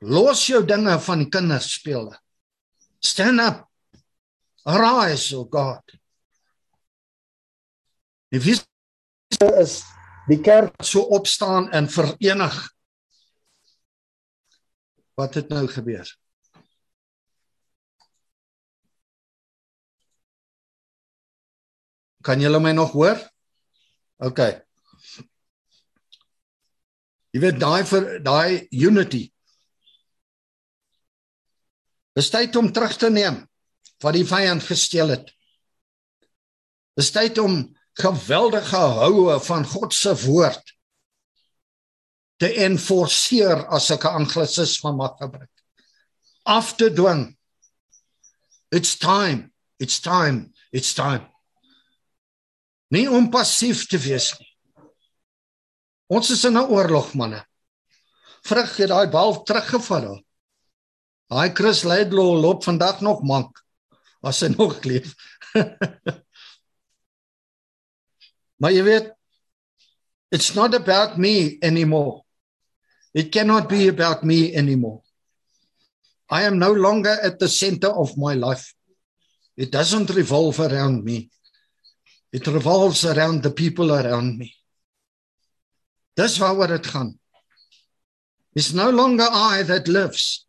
[0.03, 2.17] Los jou dinge van die kinderspele.
[3.03, 3.67] Stand up.
[4.67, 5.95] Arise, O God.
[8.33, 8.67] Die visie
[9.61, 9.83] is
[10.31, 12.57] die kerk so opstaan en verenig.
[15.19, 16.09] Wat het nou gebeur?
[22.23, 23.19] Kan julle my nog hoor?
[24.23, 24.41] OK.
[27.35, 29.32] Jy weet daai vir daai unity.
[32.17, 33.43] Dis tyd om terug te neem
[34.03, 35.31] wat die vyand gesteel het.
[36.99, 37.65] Dis tyd om
[38.01, 40.73] geweldige houe van God se woord
[42.43, 45.51] te enforceer as ek 'n anglisisme mag gebruik.
[46.45, 47.39] Af te dwing.
[48.71, 49.53] It's time.
[49.79, 50.53] It's time.
[50.73, 51.31] It's time.
[52.91, 54.49] Nie om passief te wees nie.
[56.13, 57.47] Ons is in 'n oorlog manne.
[58.43, 60.25] Vrug het daai bal teruggeval.
[61.33, 63.57] Daai Chris Laidlaw loop vandag nog mank
[64.21, 65.15] as hy nog leef.
[68.61, 69.09] Maar jy weet
[70.33, 72.21] it's not about me anymore.
[73.17, 75.01] It cannot be about me anymore.
[76.29, 78.75] I am no longer at the center of my life.
[79.57, 81.31] It doesn't revolve around me.
[82.33, 84.53] It revolves around the people around me.
[86.17, 87.13] Dis waaroor dit gaan.
[88.53, 90.47] It's no longer I that lives,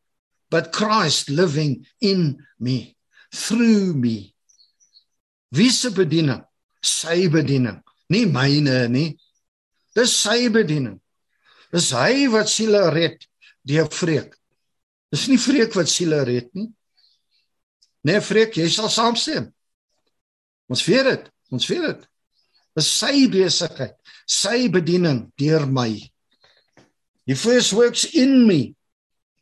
[0.53, 2.95] but Christ living in me,
[3.33, 4.35] through me.
[5.49, 6.43] Wie se bediening?
[6.85, 7.79] Sy bediening
[8.13, 9.15] nie myne nie.
[9.97, 10.99] Dis sy bediening.
[11.73, 13.25] Dis hy wat siele red
[13.65, 14.35] deur vreek.
[15.09, 16.69] Dis nie vreek wat siele red nie.
[18.05, 19.49] Nee vreek, jy sal saamstem.
[20.69, 22.05] Ons weet dit, ons weet dit.
[22.77, 23.97] Dis sy besigheid,
[24.29, 25.89] sy bediening deur my.
[27.25, 28.75] He first works in me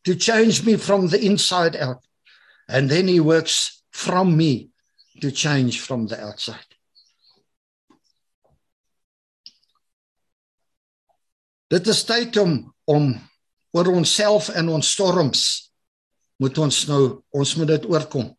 [0.04, 2.04] to change me from the inside out
[2.68, 4.70] and then he works from me
[5.22, 6.66] to change from the outside.
[11.70, 13.14] Dit is tyd om om
[13.72, 15.44] oor onsself en ons storms
[16.44, 18.32] moet ons nou ons moet dit oorkom.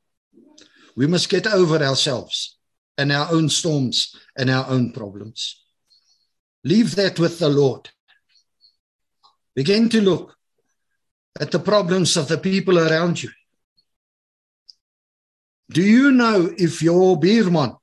[0.97, 2.59] We must get over ourselves
[2.99, 5.63] and our own storms and our own problems.
[6.65, 7.89] Leave that with the Lord.
[9.55, 10.37] Begin to look
[11.41, 13.31] at the problems of the people around you.
[15.71, 17.77] Do you know if your buurman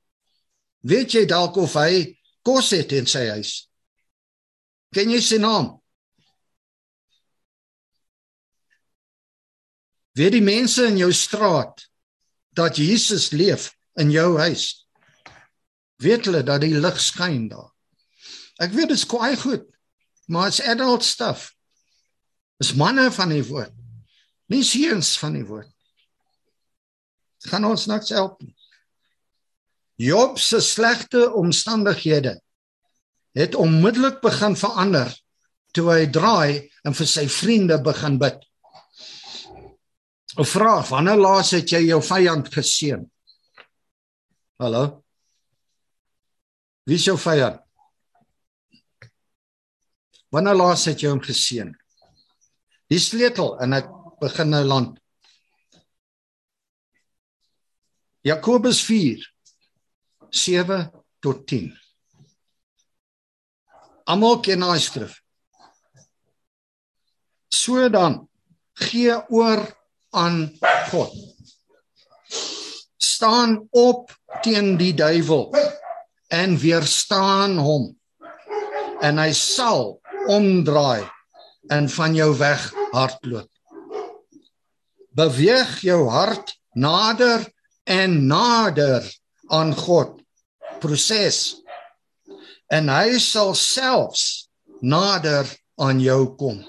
[0.85, 3.53] weet jy dalk of hy kos het in sy huis?
[4.93, 5.73] Ken jy sy naam?
[10.17, 11.85] Weet die mense in jou straat
[12.57, 14.85] dat Jesus leef in jou huis?
[15.99, 17.71] Weet hulle dat die lig skyn daar?
[18.59, 19.65] Ek weet dit is kwai goed,
[20.27, 21.49] maar it's adult stuff.
[22.59, 23.73] Dis manne van die woord.
[24.51, 25.71] Nie seuns van die woord.
[27.39, 28.55] Dit gaan ons niks help nie.
[29.99, 32.37] Job se slegte omstandighede
[33.37, 35.11] het onmiddellik begin verander
[35.75, 38.39] toe hy draai en vir sy vriende begin bid.
[40.39, 43.03] 'n Vraag: Wanneer laas het jy jou vyand geseën?
[44.59, 45.03] Hallo?
[46.87, 47.59] Wie is jou vyand?
[50.31, 51.75] Wanneer laas het jy hom geseën?
[52.89, 53.89] Die sleutel en ek
[54.21, 54.95] begin nou land.
[58.25, 59.21] Jakobus 4
[60.33, 60.79] 7
[61.21, 61.69] tot 10.
[64.09, 65.19] Almal ken daai skrif.
[67.53, 68.23] So dan
[68.89, 69.61] gee oor
[70.17, 70.41] aan
[70.89, 71.13] God.
[72.97, 74.09] Staan op
[74.41, 75.53] teen die duiwel
[76.33, 77.91] en weerstaan hom.
[79.05, 79.99] En hy sal
[80.29, 81.05] omdraai
[81.69, 83.49] en van jou weg hardloop.
[85.13, 87.45] Beweeg jou hart nader
[87.83, 89.05] en nader
[89.47, 90.17] aan God.
[90.79, 91.59] Proses.
[92.69, 94.49] En hy sal selfs
[94.81, 95.49] nader
[95.81, 96.61] aan jou kom.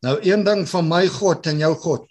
[0.00, 2.06] Nou een ding van my God en jou God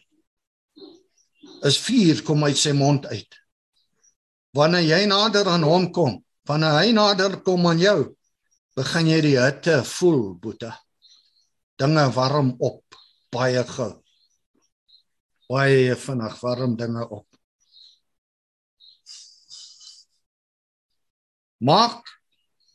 [1.67, 3.39] is vuur kom uit sy mond uit.
[4.55, 7.97] Wanneer jy nader aan hom kom, wanneer hy nader kom aan jou,
[8.79, 10.71] begin jy die hitte voel, boeta.
[11.79, 12.95] Dinge warm op
[13.33, 13.91] baie gou.
[15.49, 17.25] Baie vinnig warm dinge op.
[21.59, 22.07] Maak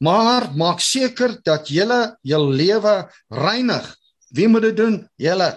[0.04, 1.86] maar maak seker dat jy
[2.20, 2.94] jou lewe
[3.32, 3.86] reinig.
[4.34, 4.96] Wie moet dit doen?
[5.16, 5.52] Julle.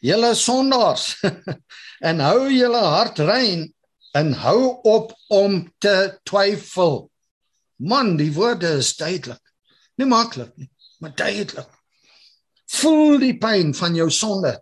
[0.00, 1.16] Julle sondaars.
[2.08, 3.66] en hou julle hart rein
[4.16, 7.10] en hou op om te twyfel.
[7.76, 9.45] Man, die woorde is duidelik.
[9.96, 10.68] Nie maklik nie,
[11.00, 11.68] maar duidelik.
[12.80, 14.56] Voel die pyn van jou sonde.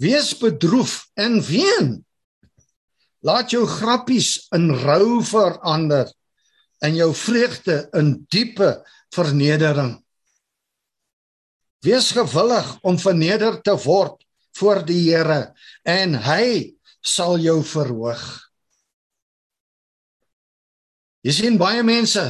[0.00, 1.90] Wees bedroef en ween.
[3.26, 6.10] Laat jou grappies in rou verander
[6.86, 8.70] en jou vreugde in diepe
[9.14, 9.96] vernedering.
[11.84, 14.22] Wees gewillig om verneder te word
[14.58, 15.52] voor die Here
[15.86, 18.22] en hy sal jou verhoog.
[21.26, 22.24] Jy sien baie mense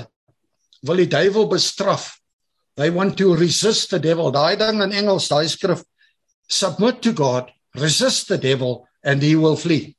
[0.86, 2.16] wil die duiwel bestraf.
[2.76, 4.30] They want to resist the devil.
[4.32, 5.82] Daai ding in Engels, daai skrif
[6.48, 9.96] submit to God, resist the devil and he will flee.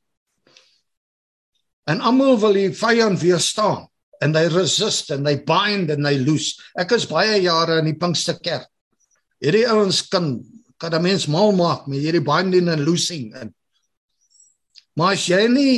[1.86, 3.86] En almal wil die vyand weerstaan
[4.20, 6.60] and they resist and they bind and they loose.
[6.78, 8.66] Ek is baie jare in die Pinksterkerk.
[9.40, 10.40] Hierdie ouens kan
[10.80, 13.54] kan 'n mens mal maak met hierdie binding and loosing en
[15.00, 15.74] Maar as jy nie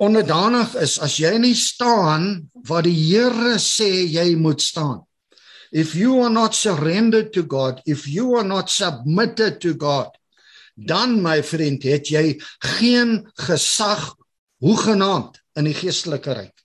[0.00, 5.02] onderdanig is as jy nie staan waar die Here sê jy moet staan.
[5.70, 10.10] If you are not surrendered to God, if you are not submitted to God,
[10.74, 12.40] dan my vriend, het jy
[12.80, 14.16] geen gesag
[14.64, 16.56] hoegenaamd in die geestelike ryk.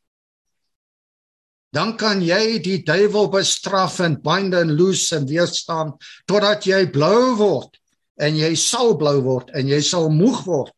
[1.76, 5.91] Dan kan jy die duiwel bestraf en bind en loose en weerstaan
[6.30, 7.76] totdat jy blou word
[8.24, 10.71] en jy sal blou word en jy sal moeg word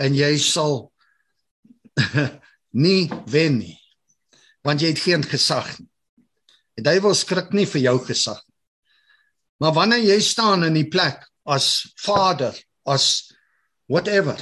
[0.00, 0.88] en jy sal
[2.84, 3.76] nie wen nie.
[4.66, 5.88] Want jy het geen gesag nie.
[6.78, 8.56] Die duiwel skrik nie vir jou gesag nie.
[9.60, 12.56] Maar wanneer jy staan in die plek as vader,
[12.88, 13.32] as
[13.90, 14.38] whatever.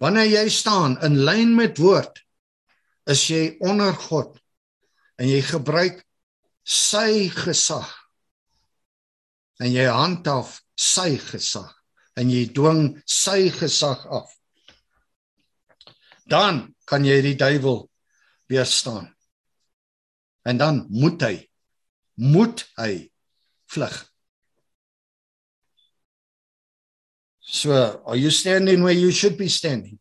[0.00, 2.22] Wanneer jy staan in lyn met woord,
[3.10, 4.38] is jy onder God
[5.20, 6.00] en jy gebruik
[6.64, 7.90] sy gesag.
[9.60, 11.70] En jy handhaaf sy gesag
[12.18, 14.32] en jy dwing sy gesag af
[16.28, 17.84] dan kan jy die duiwel
[18.48, 19.08] weerstaan.
[20.44, 21.36] En dan moet hy
[22.14, 23.10] moet hy
[23.72, 23.94] vlug.
[27.40, 27.72] So,
[28.06, 29.98] are you standing where you should be standing?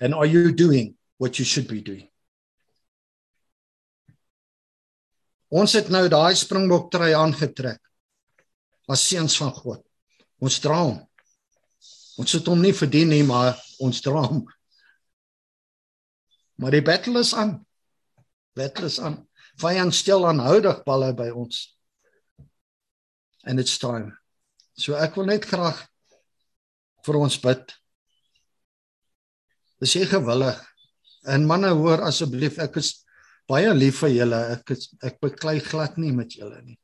[0.00, 2.08] And are you doing what you should be doing?
[5.50, 7.80] Ons het nou daai springbok trui aangetrek.
[8.90, 9.80] As seuns van God.
[10.42, 10.98] Ons dra hom.
[12.20, 14.44] Ons het hom nie verdien nie, maar ons dra hom
[16.60, 17.54] Maar die battle is aan.
[18.52, 19.16] Battle is aan.
[19.60, 21.62] Vyand stel aanhoudig balle by ons.
[23.48, 24.12] And it's time.
[24.76, 25.78] So ek wil net graag
[27.06, 27.72] vir ons bid.
[29.80, 30.58] Dis jy gewillig.
[31.32, 32.92] En manne hoor asseblief ek is
[33.48, 34.42] baie lief vir julle.
[34.58, 36.76] Ek is, ek beklei glad nie met julle nie.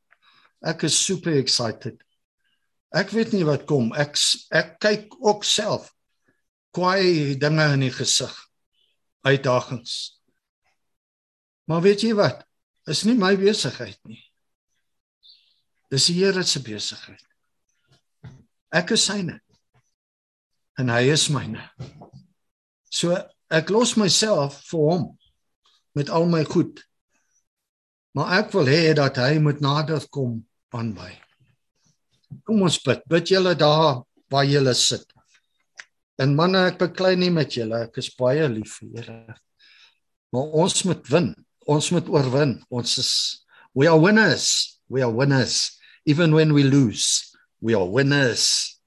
[0.64, 2.00] Ek is super excited.
[2.96, 3.92] Ek weet nie wat kom.
[3.92, 4.16] Ek
[4.56, 5.92] ek kyk ook self
[6.72, 8.32] kwaai dinge in die gesig
[9.26, 9.94] uitdagings.
[11.66, 12.44] Maar weet jy wat?
[12.86, 14.22] Is nie my besigheid nie.
[15.90, 17.22] Dis die Here se besigheid.
[18.74, 19.40] Ek is syne.
[20.78, 21.62] En hy is myne.
[22.90, 23.16] So
[23.50, 25.06] ek los myself vir hom
[25.96, 26.82] met al my goed.
[28.16, 30.38] Maar ek wil hê dat hy moet nader kom
[30.74, 31.10] aan my.
[32.46, 33.02] Kom ons bid.
[33.10, 34.02] Bid julle daar
[34.32, 35.06] waar julle sit.
[36.22, 37.82] En manne, ek beklei nie met julle.
[37.88, 39.36] Ek is baie lief vir julle.
[40.32, 41.32] Maar ons moet wen.
[41.66, 42.58] Ons moet oorwin.
[42.70, 43.12] Ons is
[43.76, 44.78] we are winners.
[44.88, 47.36] We are winners even when we lose.
[47.60, 48.78] We are winners.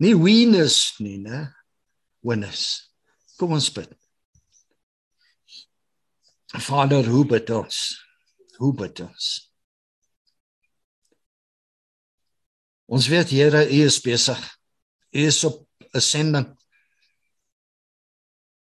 [0.00, 1.52] Nie winners nie, né?
[2.22, 2.90] Winners.
[3.38, 3.92] Kom ons bid.
[6.50, 7.78] Vader, hoe bid ons?
[8.58, 9.28] Hoe bid ons?
[12.90, 14.40] Ons weet Here, U is besig.
[15.14, 15.60] U is op
[15.94, 16.56] 'n sending.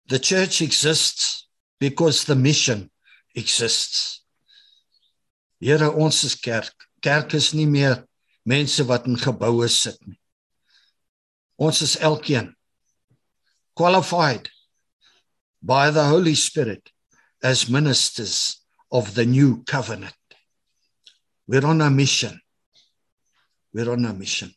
[0.06, 1.48] The church exists
[1.78, 2.90] because the mission
[3.34, 4.22] exists.
[5.60, 6.74] Here, ons is kerk.
[7.02, 8.06] Kerk is nie meer
[8.44, 10.18] mense wat in geboue sit nie.
[11.56, 12.54] Ons is elkeen
[13.74, 14.48] qualified
[15.62, 16.90] by the Holy Spirit
[17.42, 18.60] as ministers
[18.90, 20.14] of the new covenant.
[21.46, 22.40] We're on a mission.
[23.72, 24.54] We're on a mission.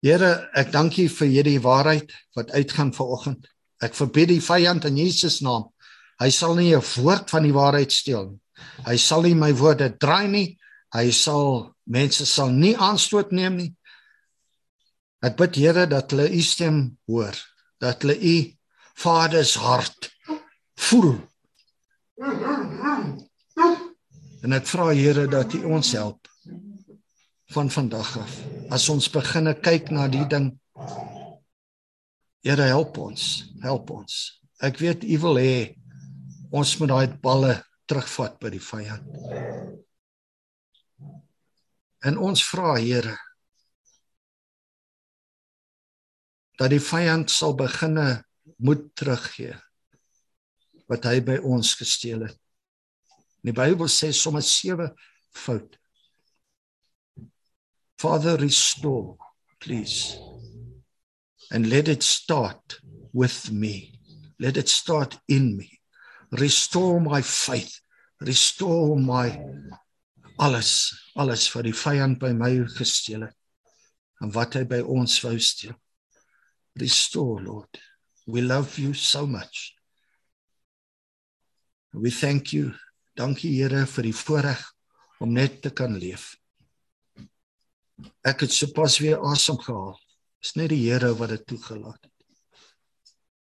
[0.00, 3.44] Here, ek dank U vir hierdie waarheid wat uitgaan vanoggend.
[3.84, 5.68] Ek verbied die vyand in Jesus naam.
[6.20, 8.40] Hy sal nie 'n woord van die waarheid steel nie.
[8.86, 10.58] Hy sal nie my woorde draai nie.
[10.92, 13.74] Hy sal mense sal nie aanstoot neem nie.
[15.22, 17.36] Ek bid Here dat hulle U stem hoor,
[17.80, 18.56] dat hulle U
[18.96, 20.10] Vader se hart
[20.76, 21.20] voel.
[24.42, 26.19] En ek vra Here dat U ons help
[27.50, 28.34] van vandag af.
[28.70, 30.54] As ons beginne kyk na die ding
[32.40, 33.22] Here help ons,
[33.60, 34.14] help ons.
[34.64, 35.56] Ek weet U wil hê
[36.56, 37.50] ons moet daai balle
[37.84, 39.04] terugvat by die vyand.
[42.00, 43.12] En ons vra Here
[46.60, 48.22] dat die vyand sal beginne
[48.60, 49.56] moet teruggee
[50.88, 52.40] wat hy by ons gesteel het.
[53.44, 54.90] Die Bybel sê sommer sewe
[55.32, 55.79] fout.
[58.00, 59.18] Father restore
[59.60, 60.18] please
[61.50, 62.80] and let it start
[63.12, 63.92] with me.
[64.38, 65.80] Let it start in me.
[66.32, 67.78] Restore my faith.
[68.22, 69.38] Restore my
[70.38, 73.36] alles, alles wat die vyand by my gesteel het
[74.24, 75.76] en wat hy by ons wou steel.
[76.80, 77.84] Restore, Lord.
[78.24, 79.74] We love you so much.
[81.92, 82.72] We thank you.
[83.12, 84.64] Dankie Here vir die voorreg
[85.20, 86.39] om net te kan leef.
[88.26, 89.96] Ek het sopas weer asem gehaal.
[90.40, 92.12] Dis net die Here wat dit toegelaat het.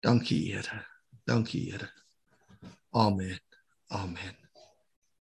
[0.03, 0.85] Dankie Here.
[1.27, 1.91] Dankie Here.
[2.91, 3.39] Amen.
[3.89, 4.37] Amen.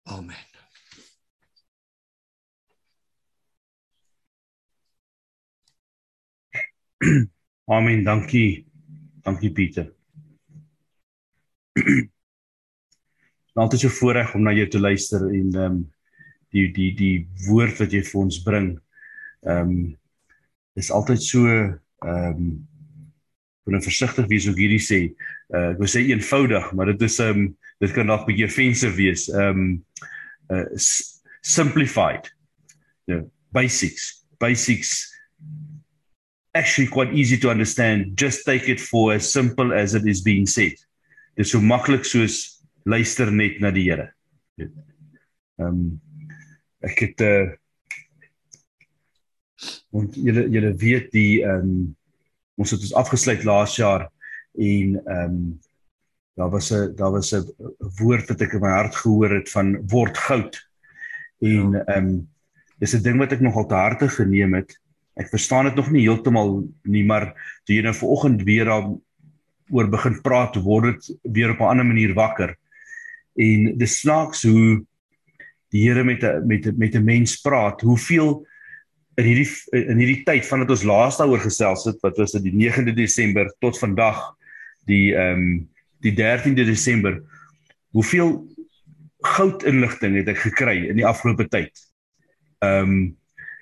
[0.05, 0.47] Amen.
[7.67, 8.05] Amen.
[8.05, 8.67] Dankie.
[9.23, 9.93] Dankie Pieter.
[13.59, 15.79] Altyd so voorreg om na jou te luister en ehm um,
[16.55, 18.69] die die die woord wat jy vir ons bring.
[19.47, 19.97] Ehm um,
[20.79, 21.79] is altyd so ehm
[22.09, 22.69] um,
[23.69, 25.01] moet versigtig wees hoe hierdie sê.
[25.53, 27.49] Uh, ek wil sê eenvoudig, maar dit is ehm um,
[27.83, 29.29] dit kan dalk 'n bietjie offensive wees.
[29.29, 29.85] Ehm um,
[30.51, 30.67] uh,
[31.43, 32.33] simplified.
[33.07, 34.25] Yeah, basics.
[34.39, 35.09] Basics
[36.55, 38.17] actually quite easy to understand.
[38.17, 40.75] Just take it for as simple as it is being said.
[41.37, 44.13] Dit is so maklik soos luister net na die Here.
[44.59, 44.71] Ehm
[45.59, 46.01] um,
[46.83, 47.47] ek het uh
[49.95, 51.97] want julle julle weet die ehm um,
[52.59, 54.09] ons het ons afgesluit laas jaar
[54.59, 55.59] en ehm um,
[56.39, 57.45] daar was 'n daar was 'n
[57.99, 60.69] woord wat ek in my hart gehoor het van word goud.
[61.41, 61.85] En ja.
[61.85, 62.29] ehm um,
[62.79, 64.81] dis 'n ding wat ek nogal te harte geneem het.
[65.15, 67.35] Ek verstaan dit nog nie heeltemal nie, maar
[67.65, 68.87] toe jy nou vanoggend weer daar
[69.71, 72.57] oor begin praat, word dit weer op 'n ander manier wakker.
[73.35, 74.85] En dis snaaks hoe
[75.71, 78.47] die Here met 'n met 'n met 'n mens praat, hoeveel
[79.19, 82.69] in hierdie in hierdie tyd vandat ons laas daaroor gesels het wat was dit die
[82.69, 84.21] 9de Desember tot vandag
[84.91, 85.51] die ehm um,
[85.99, 87.17] die 13de Desember
[87.91, 88.37] hoeveel
[89.27, 91.73] goud inligting het ek gekry in die afgelope tyd.
[92.63, 93.01] Ehm um,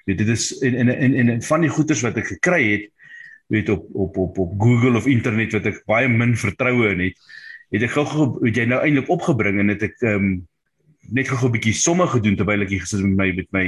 [0.07, 2.85] weet dit is en en en en van die goeders wat ek gekry het
[3.51, 7.25] weet op op op op Google of internet wat ek baie min vertroue in het
[7.75, 10.31] het ek gou het jy nou eintlik opgebring en het ek ehm um,
[11.17, 13.67] net gou 'n bietjie somme gedoen terwyl ek hier gesit met my met my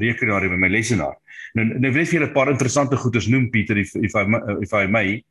[0.00, 1.16] rekenaar en my lesenaar.
[1.56, 4.24] Nou nou wil ek vir julle 'n paar interessante goeders noem Pieter if if I
[4.60, 5.24] if I may.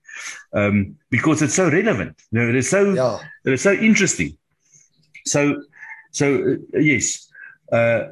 [0.51, 2.15] Um because it's so relevant.
[2.31, 3.19] Nou it is so ja.
[3.45, 4.37] it is so interesting.
[5.25, 5.61] So
[6.11, 7.29] so uh, yes.
[7.71, 8.09] Uh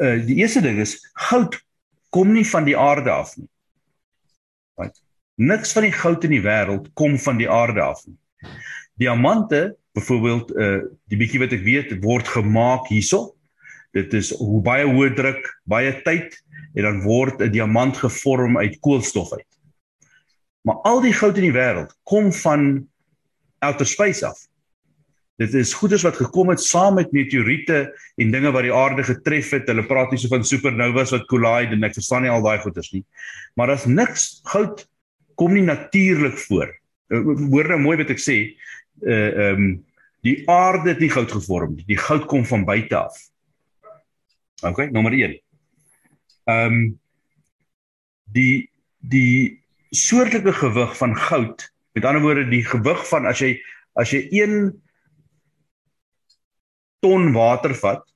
[0.00, 0.96] uh die eerste ding is
[1.28, 1.58] goud
[2.10, 3.48] kom nie van die aarde af nie.
[4.80, 4.96] Right?
[5.36, 8.16] Niks van die goud in die wêreld kom van die aarde af nie.
[9.00, 13.34] Diamante, byvoorbeeld uh die bietjie wat ek weet word gemaak hierso.
[13.92, 16.36] Dit is hoe baie hoë druk, baie tyd
[16.74, 19.48] en dan word 'n diamant gevorm uit koolstof uit.
[20.64, 22.88] Maar al die goud in die wêreld kom van
[23.58, 24.38] outer space af.
[25.40, 27.90] Dit is goeders wat gekom het saam met meteoriete
[28.20, 29.66] en dinge wat die aarde getref het.
[29.66, 32.92] Hulle praat hier so van supernovas wat collide en ek verstaan nie al daai goeders
[32.92, 33.04] nie.
[33.58, 34.84] Maar daar's niks goud
[35.40, 36.68] kom nie natuurlik voor.
[37.10, 38.38] Eh, hoor nou mooi wat ek sê.
[39.02, 39.72] Uh ehm um,
[40.22, 41.84] die aarde het nie goud gevorm nie.
[41.88, 43.16] Die goud kom van buite af.
[44.62, 45.38] OK, nommer 1.
[46.50, 47.00] Ehm um,
[48.32, 48.70] die
[49.12, 49.60] die
[49.92, 53.56] soortelike gewig van goud, met ander woorde die gewig van as jy
[53.98, 54.70] as jy 1
[57.02, 58.06] ton water vat,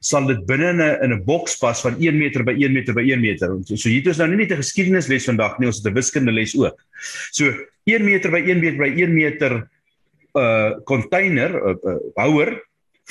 [0.00, 2.94] sal dit binne in 'n in 'n boks pas van 1 meter by 1 meter
[2.94, 3.48] by 1 meter.
[3.64, 6.56] So, so hier ons nou nie net 'n geskiedenisles vandag nie, ons het 'n wiskundeles
[6.56, 6.76] ook.
[7.32, 7.52] So
[7.84, 9.70] 1 meter by 1 meter by 1 meter
[10.34, 12.62] uh container uh, uh houer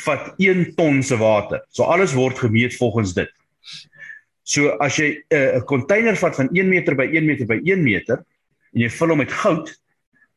[0.05, 1.65] vat 1 ton se water.
[1.69, 3.29] So alles word gemeet volgens dit.
[4.43, 7.83] So as jy 'n uh, container vat van 1 meter by 1 meter by 1
[7.83, 8.25] meter
[8.73, 9.81] en jy vul hom met goud,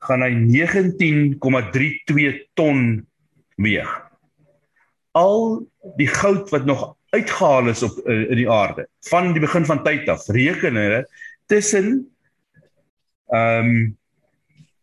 [0.02, 3.06] gaan hy 19,32 ton
[3.56, 4.02] weeg.
[5.12, 9.64] Al die goud wat nog uitgehaal is op uh, in die aarde van die begin
[9.68, 11.08] van tyd af, reken hulle
[11.46, 12.12] tussen
[13.32, 13.96] ehm um,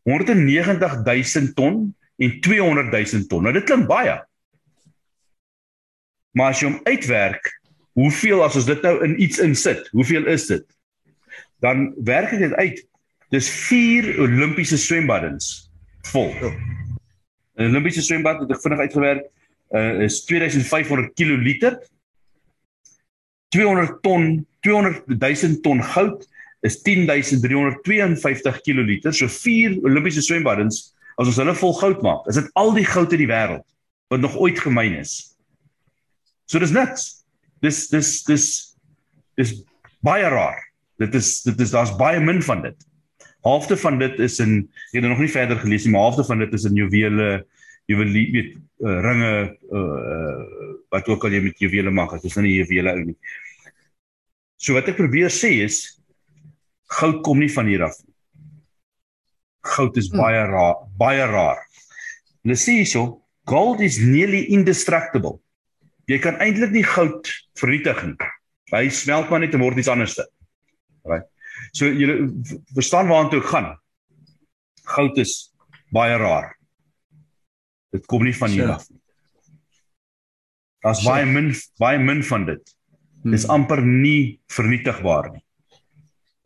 [0.10, 3.44] 190 000 ton en 200 000 ton.
[3.46, 4.16] Nou dit klink baie.
[6.38, 7.50] Maar as jy hom uitwerk,
[7.98, 10.66] hoeveel as ons dit nou in iets insit, hoeveel is dit?
[11.64, 12.84] Dan werk dit uit.
[13.34, 15.70] Dis 4 Olimpiese swembaddens
[16.12, 16.32] vol.
[17.60, 19.26] 'n Olimpiese swembad wat ek vinnig uitgewerk
[19.76, 21.80] uh, is 2500 kiloliter.
[23.54, 26.24] 200 ton, 200 000 ton goud
[26.62, 29.14] is 10352 kiloliter.
[29.14, 33.12] So 4 Olimpiese swembaddens as ons hulle vol goud maak, is dit al die goud
[33.12, 33.66] in die wêreld
[34.10, 35.29] wat nog ooit gemyn is.
[36.50, 37.10] So dis niks.
[37.62, 38.46] Dis dis dis
[39.38, 39.54] dis
[40.06, 40.58] baie rar.
[41.00, 42.88] Dit is dit is daar's baie min van dit.
[43.46, 46.42] Halfte van dit is in ek het nog nie verder gelees nie, maar halfte van
[46.44, 47.30] dit is in juwele,
[47.88, 48.50] juwelie weet
[48.84, 49.32] uh, ringe
[49.72, 50.42] uh,
[50.92, 53.16] wat ook al jy met juwele maak, dit is nou nie juwele ou nie.
[54.60, 55.80] So wat ek probeer sê is
[57.00, 58.16] goud kom nie van hier af nie.
[59.70, 60.20] Goud is hmm.
[60.20, 61.62] baie raar, baie raar.
[62.44, 65.38] Hulle sê hierso, gold is nearly indestructible.
[66.10, 67.30] Jy kan eintlik nie goud
[67.60, 68.30] vernietig nie.
[68.74, 70.26] Hy smelt maar net en word iets anderste.
[71.06, 71.28] Right.
[71.74, 72.32] So julle
[72.74, 73.76] verstaan waartoe gaan.
[74.90, 75.52] Goud is
[75.94, 76.56] baie rar.
[77.94, 78.98] Dit kom nie van hier af nie.
[80.86, 81.52] Daar's baie min
[81.82, 82.74] baie min van dit.
[83.22, 83.34] Hmm.
[83.36, 85.46] Dis amper nie vernietigbaar nie.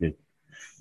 [0.02, 0.18] Dit.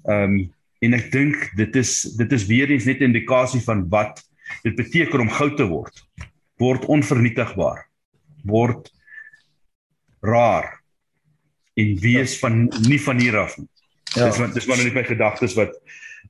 [0.10, 0.44] Ehm um,
[0.84, 4.20] en ek dink dit is dit is weer eens net 'n indikasie van wat
[4.64, 6.04] dit beteken om goud te word.
[6.60, 7.88] Word onvernietigbaar.
[8.44, 8.92] Word
[10.24, 10.70] rar
[11.80, 13.68] en wees van nie van hier af nie.
[14.14, 14.30] Ja.
[14.30, 15.74] Dis wat dis maar net my gedagtes wat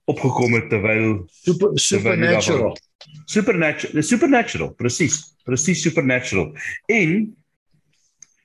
[0.10, 2.76] opgekom het terwyl super supernatural.
[3.30, 5.20] Supernatural, supernatural, presies.
[5.44, 6.54] Presies supernatural.
[6.92, 7.34] En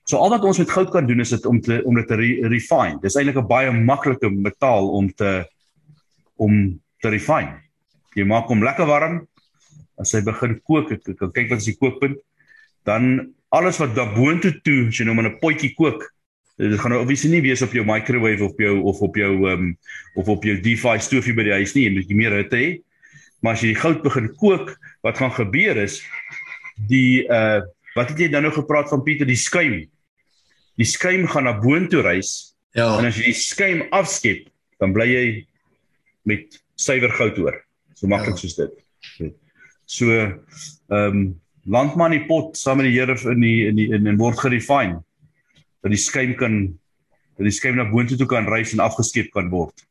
[0.08, 2.18] so al wat ons met goud kan doen is dit om te om dit te
[2.18, 2.98] re refine.
[3.02, 5.46] Dis eintlik 'n baie maklike metaal om te
[6.36, 7.62] om te refine.
[8.14, 9.26] Jy maak hom lekker warm.
[9.98, 12.18] As hy begin kook, ek kan kyk wat is die kookpunt.
[12.86, 16.04] Dan alles wat daarboontoe toe, as jy nou maar 'n potjie kook,
[16.58, 19.62] dit gaan nou obviously nie wees op jou microwave of jou of op jou ehm
[19.62, 19.76] um,
[20.14, 22.70] of op jou device stoofie by die huis nie, jy moet meer hitte hê.
[23.40, 24.74] Maar as jy die goud begin kook,
[25.06, 26.02] wat gaan gebeur is
[26.88, 27.62] die uh
[27.96, 29.80] wat het jy dan nou gepraat van Pieter, die skuim.
[30.78, 32.54] Die skuim gaan na boontoe reis.
[32.76, 32.92] Ja.
[32.98, 34.44] En as jy die skuim afskep,
[34.78, 35.24] dan bly jy
[36.28, 37.56] met suiwer goud oor.
[37.98, 38.42] So maklik ja.
[38.44, 39.34] soos dit.
[39.88, 40.38] So ehm
[40.92, 41.26] um,
[41.68, 45.02] landman die pot saam met die Here in die in die in, in word gerefine
[45.84, 46.60] dat die skuim kan
[47.38, 49.84] dat die skuim na boontoe toe kan reis en afgeskep kan word.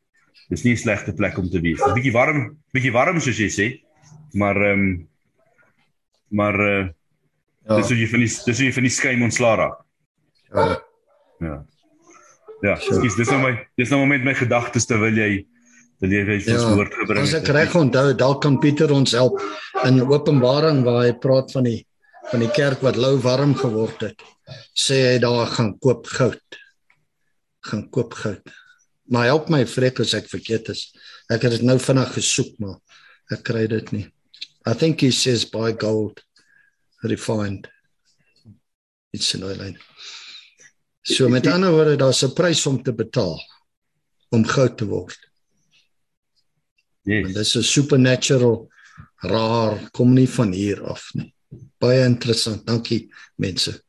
[0.48, 1.80] Dis nie 'n slegte plek om te wees.
[1.80, 3.66] 'n Bietjie warm, bietjie warm soos jy sê,
[4.34, 5.08] maar ehm um,
[6.28, 6.88] maar uh,
[7.64, 7.76] ja.
[7.76, 9.78] dis hoe jy van die dis hoe jy van die skuim ontslaa raak.
[10.52, 10.82] Ja.
[11.40, 11.56] Ja.
[12.60, 15.46] Ja, skus, dis nou my dis nou moment my gedagtes terwyl jy
[16.00, 17.28] dat jy vir ons ja, woord gebring het.
[17.28, 19.40] As ek reg onthou, dalk kan Pieter ons help
[19.84, 21.84] in Openbaring waar hy praat van die
[22.28, 24.22] van die kerk wat lou warm geword het
[24.76, 26.58] sê hy daar gaan koop goud.
[27.68, 28.42] gaan koop goud.
[29.12, 30.88] Maar help my vrek as ek verkeerd is.
[31.28, 32.78] Ek het dit nou vinnig gesoek maar
[33.34, 34.06] ek kry dit nie.
[34.64, 36.22] I think he says buy gold
[37.04, 37.68] refined.
[39.12, 39.76] It's in oil.
[41.04, 43.38] So met ander woorde, daar's 'n prys om te betaal
[44.30, 45.18] om goud te word.
[47.02, 47.26] Yes.
[47.26, 48.68] En dis 'n supernatural
[49.16, 51.34] raar kom nie van hier af nie.
[51.78, 52.66] Baie interessant.
[52.66, 53.82] Dankie mense.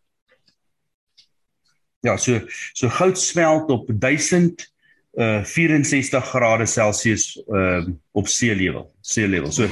[2.02, 2.40] Ja, so
[2.74, 4.74] so goud smelt op 1000
[5.14, 9.52] uh 64 grade Celsius uh op see level, see level.
[9.52, 9.68] So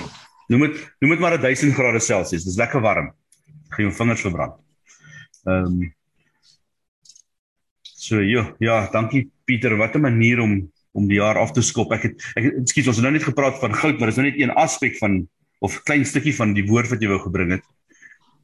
[0.47, 2.43] noem dit noem dit maar 1000 grade Celsius.
[2.43, 3.13] Dis lekker warm.
[3.69, 4.53] Gaan jou vingers verbrand.
[5.45, 5.95] Ehm um,
[8.07, 9.75] So ja, ja, dankie Pieter.
[9.77, 11.93] Wat 'n manier om om die jaar af te skop.
[11.95, 14.39] Ek het ek ekskuus, ons het nou net gepraat van goud, maar dis nou net
[14.41, 15.21] een aspek van
[15.65, 17.65] of klein stukkie van die woord wat jy wou gebring het.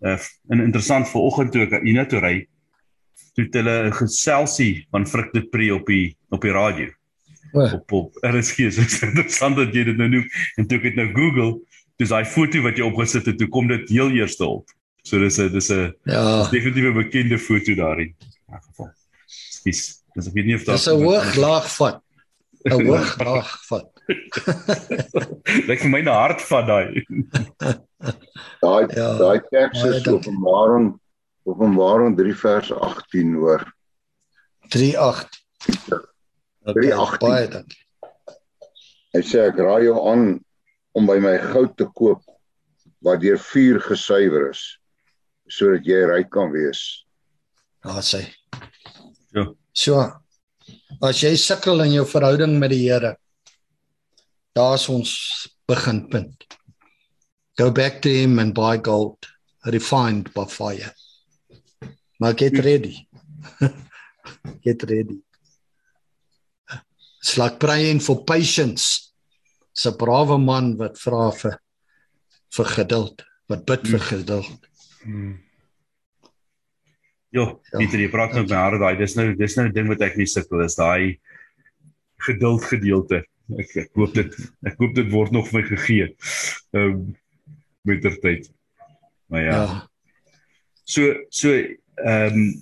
[0.04, 0.18] Uh
[0.51, 2.36] en interessant vanoggend toe ek Ina toe ry,
[3.34, 6.89] toe het hulle 'n geselsie van Frikte Pre op die op die radio.
[7.54, 8.72] O, Op op RSG.
[8.74, 10.26] So dit is interessant dat jy dit nou noem
[10.58, 11.62] en toe ek dit nou Google,
[12.01, 14.70] dis daai foto wat jy opgesit het, toe kom dit heel eerste op.
[15.04, 16.49] So dis 'n dis 'n ja.
[16.49, 18.16] definitief 'n bekende foto daarin.
[18.49, 18.91] In geval.
[19.64, 22.01] Dis dis ek weet nie of Dis 'n hoog laag vat.
[22.64, 23.89] 'n Hoog laag vat.
[25.68, 26.88] Lyk vir my na hart van daai.
[28.64, 30.14] Daai Ja, daai teks is dankie.
[30.20, 30.89] Openbaring
[31.47, 33.64] Openbaring 3 vers 18 hoor.
[34.72, 35.30] 38.
[36.64, 37.20] Okay, 318.
[37.20, 37.82] baie dankie.
[39.14, 40.26] Hy sê ek raai jou aan
[40.97, 42.24] om by my goud te koop
[43.03, 44.64] wat deur vuur gesuiwer is
[45.51, 47.03] sodat jy ryk kan wees.
[47.84, 48.24] Daar sê.
[49.36, 49.49] Ja.
[49.76, 50.22] So.
[51.04, 53.18] As jy sukkel in jou verhouding met die Here,
[54.56, 55.12] daar's ons
[55.68, 56.45] beginpunt.
[57.60, 59.28] Go back to him and buy gold
[59.66, 60.93] refined by fire.
[62.20, 63.08] Maar get ready.
[64.66, 65.20] get ready.
[67.38, 69.12] Like praying for patience.
[69.74, 71.60] 'n brawe man wat vra vir
[72.56, 74.68] vir geduld, wat bid vir geduld.
[75.04, 75.43] Ja,
[77.34, 77.47] Ja.
[77.73, 78.97] Pieter, jy praat nou met my hart daai.
[78.99, 81.19] Dis nou dis nou 'n ding wat ek nie sukkel is daai
[82.21, 83.23] geduld gedeelte.
[83.59, 84.36] Ek ek hoop dit
[84.69, 86.05] ek hoop dit word nog vir my gegee.
[86.73, 87.15] Ehm um,
[87.84, 88.51] met ter tyd.
[89.27, 89.55] Maar ja.
[89.55, 89.63] Ja.
[89.63, 89.89] ja.
[90.86, 92.61] So so ehm um,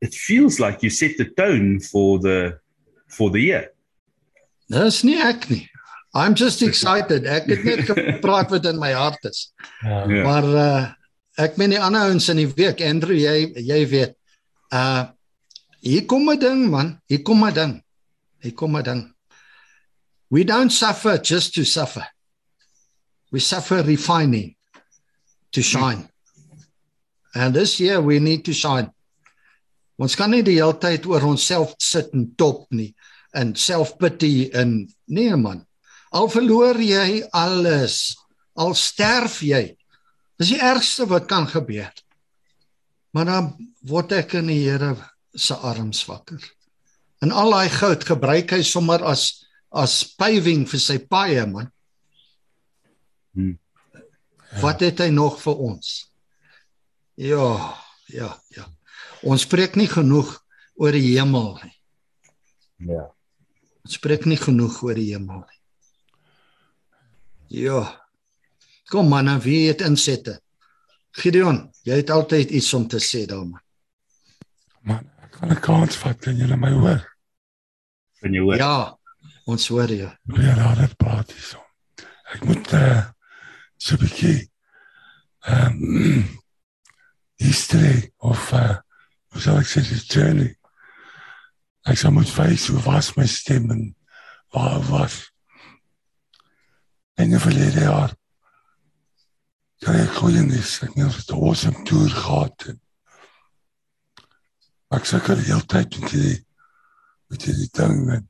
[0.00, 2.58] it feels like you set the tone for the
[3.06, 3.70] for the year.
[4.66, 5.68] Dis nie ek nie.
[6.14, 7.24] I'm just excited.
[7.24, 9.52] Ek het net gepraat wat in my hart is.
[9.80, 10.04] Ja.
[10.26, 10.82] Maar uh
[11.38, 14.16] ek meen die ander ouens in die week, Andrew, jy jy weet.
[14.72, 15.08] Uh
[15.82, 17.82] hier kom 'n ding man, hier kom 'n ding.
[18.42, 19.14] Hier kom 'n ding.
[20.30, 22.06] We don't suffer just to suffer.
[23.30, 24.56] We suffer refining
[25.52, 26.08] to shine.
[27.34, 28.92] And this year we need to shine.
[29.98, 32.94] Ons kan nie die hele tyd oor onsself sit en top nie
[33.32, 35.62] en self-pity en nee man.
[36.12, 38.16] Al verloor jy alles,
[38.56, 39.76] al sterf jy.
[40.42, 41.92] Dis die ergste wat kan gebeur.
[43.14, 43.50] Maar dan
[43.86, 44.96] word ek in die Here
[45.38, 46.42] se arms wakker.
[47.22, 51.70] En al daai goud gebruik hy sommer as as paving vir sy paaie man.
[53.32, 53.54] Hmm.
[54.60, 55.94] Wat het hy nog vir ons?
[57.14, 57.78] Ja,
[58.10, 58.66] ja, ja.
[59.22, 60.34] Ons spreek nie genoeg
[60.74, 61.74] oor die hemel nie.
[62.90, 63.06] Ja.
[63.86, 65.60] Ons spreek nie genoeg oor die hemel nie.
[67.62, 68.01] Ja.
[68.90, 70.40] Kom man, nou wie het insette?
[71.20, 73.60] Gideon, jy het altyd iets om te sê daar man.
[74.82, 77.02] Man, ek gaan 'n kans vat, kan julle my hoor?
[78.20, 78.56] Kan jy hoor?
[78.56, 78.98] Ja,
[79.44, 80.10] ons hoor jou.
[80.24, 81.60] Weer daar het praat hierso.
[82.34, 83.04] Ek moet eh uh,
[83.76, 84.50] so 'n bietjie
[85.40, 86.24] ehm um,
[87.46, 88.76] history of eh uh,
[89.32, 90.56] hoe sou ek sê die journey.
[91.82, 93.96] Ek sou moet wys hoe was my stem en
[94.52, 95.32] waar was.
[97.14, 98.14] En die verlede jaar
[99.82, 102.58] kan ek goeie nuus, ek het 'n awesome tour gehad.
[104.94, 106.46] Ek sukkel die hele tyd met die
[107.28, 108.28] met die ding en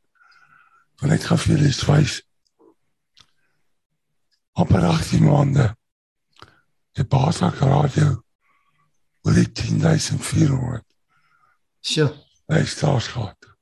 [0.97, 2.23] van ek gaan vir julle iets wys.
[4.53, 5.77] Op 18 maande
[6.97, 8.23] die Basak radio
[9.23, 10.85] oor die 10400
[11.81, 12.15] So,
[12.47, 13.57] luisteraars gehad.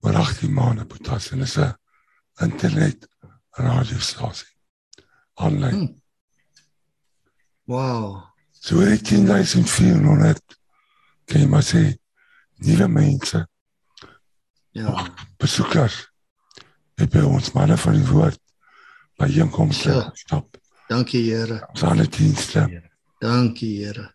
[0.00, 1.74] Oor 18 maande potas en is 'n
[2.40, 3.08] internet
[3.50, 4.55] radiostasie
[5.36, 5.74] aanlyn.
[5.74, 5.94] Hmm.
[7.66, 8.22] wow.
[8.60, 10.40] So oor die 10400
[11.26, 11.82] kan jy maar sê
[12.64, 13.44] nuwe mense
[14.76, 14.92] Ja.
[15.40, 16.02] besoekers
[17.00, 18.40] het by ons manne van die woord
[19.18, 20.10] by inkomste Ja.
[20.14, 20.56] stap.
[20.88, 21.66] Dankie Here.
[21.70, 22.66] Ons alle dienste.
[23.20, 24.12] Dankie Here.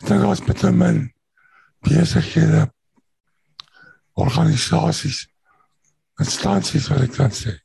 [0.00, 1.12] Ek dink ons met 'n min
[1.82, 2.70] besighede
[4.14, 5.26] organisasies
[6.20, 7.58] instansies wat ek kan sê.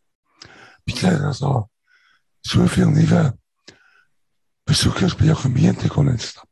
[0.86, 1.70] Because as al
[2.42, 3.24] soveel nuwe
[4.70, 6.48] besoekers by jou gemeente kon instap.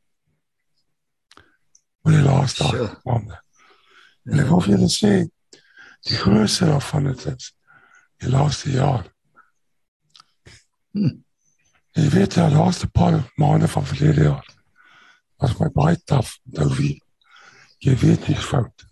[2.02, 3.00] Maar die laaste Sure.
[3.04, 3.42] maande.
[4.26, 5.14] En ek wil vir julle sê
[6.08, 7.54] die grootste daarvan het is
[8.18, 9.06] die laaste jaar.
[10.92, 11.18] Hm.
[11.98, 14.48] Jy weet die laaste paar maande van verlede jaar
[15.38, 16.38] was my baie taaf.
[16.44, 17.02] Nou wie
[17.80, 18.86] jy weet jy is fout.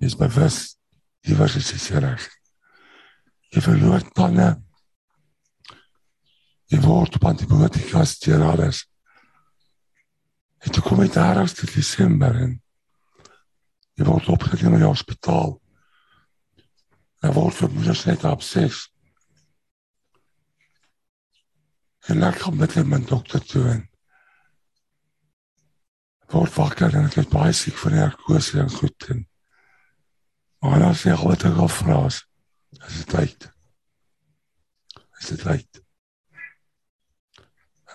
[0.00, 0.76] Jy is bewus
[1.26, 2.22] jy was iets reg.
[3.50, 4.54] Jy verloor tande.
[6.72, 8.82] Jy word op antibiotika steroides.
[10.66, 12.56] En toe kom ek daar aus tot Desember en
[13.96, 15.56] jy word opgeneem in die hospitaal.
[17.22, 18.82] En word vir moeders net op 6.
[22.10, 23.86] En ek kom met my dokter toe en
[26.34, 29.26] word wakker en ek is baie siek van narkose en goed en
[30.66, 32.16] maar sê ek wat ek al vra is,
[32.82, 33.44] dit tyd.
[35.20, 35.85] Is dit tyd?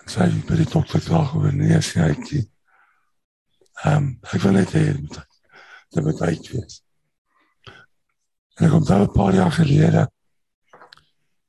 [0.02, 2.46] En sê ek by die dokter klaar oor nee, sê hy nie.
[3.86, 6.82] Ehm, ek wil net hê dit moet tyd wees.
[8.58, 10.08] En ek onthou 'n paar jaar gelede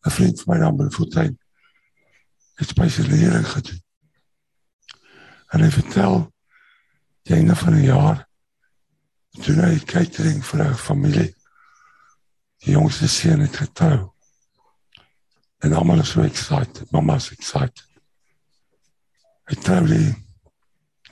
[0.07, 1.39] 'n vriend van my naam Bloemfontein
[2.55, 3.83] het spesialisering gedoen.
[5.53, 6.33] En hy vertel
[7.23, 8.29] die einde van die jaar
[9.43, 11.31] toen hy catering vir 'n familie
[12.65, 14.13] die jongste seun het getrou.
[15.59, 17.92] En almal is so excited, mama's excited.
[19.53, 20.15] Hy trou die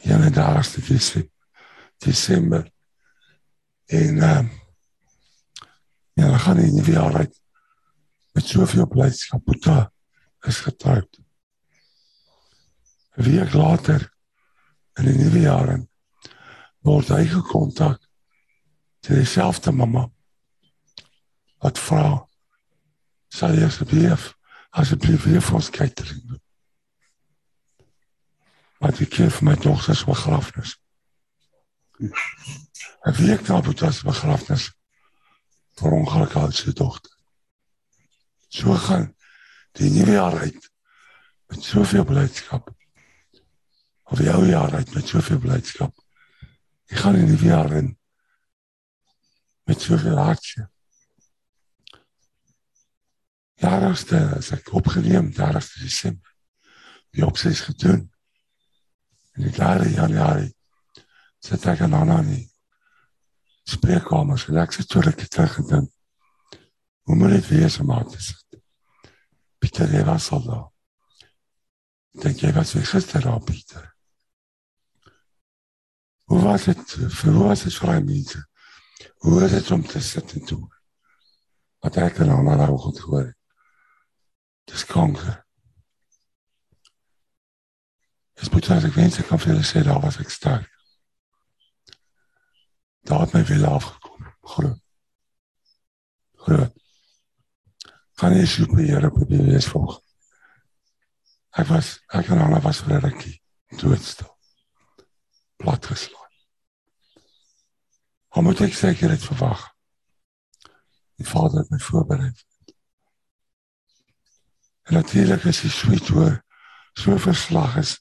[0.09, 1.28] 31ste Dese-
[2.01, 2.64] Desember
[3.93, 4.49] en ehm
[6.16, 7.36] ja, dan gaan in die jaar uit
[8.32, 9.45] met soveel blydskap.
[9.45, 9.93] Boeta
[10.49, 11.20] is getroud.
[13.16, 14.09] 'n Week later
[14.97, 15.76] in die nuwe jaar
[16.80, 18.01] word hy gekontak
[19.05, 20.09] deur dieselfde mamma
[21.61, 22.26] wat vra
[23.28, 24.32] sal jy asseblief
[24.70, 26.41] asseblief vir ons catering doen.
[28.81, 30.76] Wat ek keer vir my dogter se begrafnis.
[32.01, 34.70] 'n Week na Boeta se begrafnis
[35.81, 37.12] vir ongeluk aan sy dogter.
[38.49, 39.14] So gaan
[39.78, 40.70] die nuwe jaar uit
[41.51, 42.70] met soveel blydskap.
[44.11, 45.95] Of die ou jaar uit met soveel blydskap.
[46.91, 47.95] Ek gaan in die jaar in
[49.68, 50.64] met soveel hartjie.
[53.61, 56.33] Jaarste as ek opgeneem daar is Desember.
[57.14, 58.09] Die opsie is gedoen.
[59.41, 60.51] En die jare Januarie
[61.41, 62.43] sit ek aan aan nie.
[63.64, 65.88] Spreekkamers en ek sit toe ek terug gedink.
[67.09, 68.61] Hoe moet dit wees om aan te sit?
[69.57, 70.68] Pieter jy was al daar.
[72.20, 73.88] Dink jy was weer gister daar Pieter?
[76.28, 78.45] Hoe was het vir hoe was het vir die mense?
[79.24, 80.64] Hoe was het om te sit en toe?
[81.80, 83.38] Wat ek er nou maar nou goed gehoor het.
[84.68, 85.47] Dis kanker.
[88.41, 90.68] Dis moet as ek wens ek kan vir julle sê daar was ek sterk.
[93.09, 94.28] Daar het my wil afgekom.
[94.55, 94.78] Groot.
[96.47, 96.72] Groot.
[98.20, 100.01] Gaan jy soek by Here op die wees volg.
[101.61, 103.36] Ek was ek en Anna was vir 'n rukkie
[103.76, 104.32] doodstil.
[105.61, 106.32] Plat geslaan.
[108.32, 109.68] Hoe moet ek seker dit verwag?
[111.16, 112.32] Die Vader het my voorberei.
[114.88, 116.45] En natuurlik is die sweet hoor
[116.95, 117.99] so verslag is.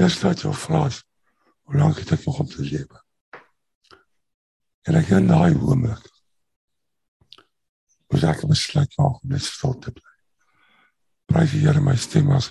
[0.00, 1.02] Eers dat jou vra is,
[1.68, 3.02] hoe lank het ek nog om te lewe?
[4.88, 6.06] En ek in daai oomblik
[8.08, 10.14] moes ek besluit maak om net stil te bly.
[11.30, 12.48] Prys die Here my stem was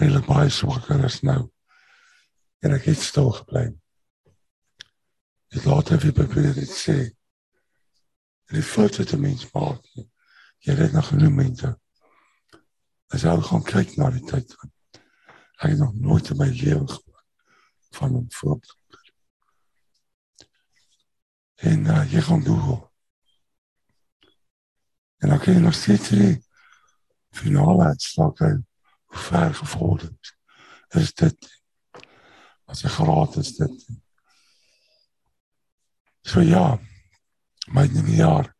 [0.00, 1.42] regtig baie swakker as nou.
[2.64, 3.66] En ek het stil gebly.
[5.68, 6.96] Laat hy weer probeer dit sê.
[8.48, 9.84] En die fout wat 'n mens maak.
[10.64, 11.76] Jy het nog genoem mense.
[13.12, 14.73] As jy gaan kyk na die tyd van
[15.56, 17.24] ek het nog nooit in my lewe gehoor
[17.90, 18.78] van 'n voorbeeld.
[21.54, 22.90] En uh, jy gaan Google.
[25.16, 26.44] En dan kan jy nog steeds die
[27.30, 28.62] finale uitslag kry
[29.04, 30.34] hoe ver gevorder is.
[30.88, 31.62] Is dit
[32.64, 33.86] as jy gratis dit.
[36.24, 36.78] So ja,
[37.68, 38.50] my nuwe jaar.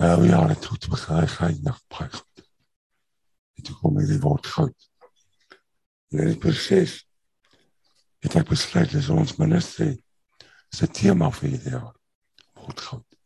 [0.00, 2.48] My ou jaar het goed begin, gaan nog baie goed.
[3.54, 4.91] En toe kom hierdie woord goud.
[6.12, 6.98] En in die proses
[8.20, 9.96] het ek besluit dis ons ministerie
[10.72, 11.94] se tema vir hierdie jaar.
[12.60, 13.18] Word goud.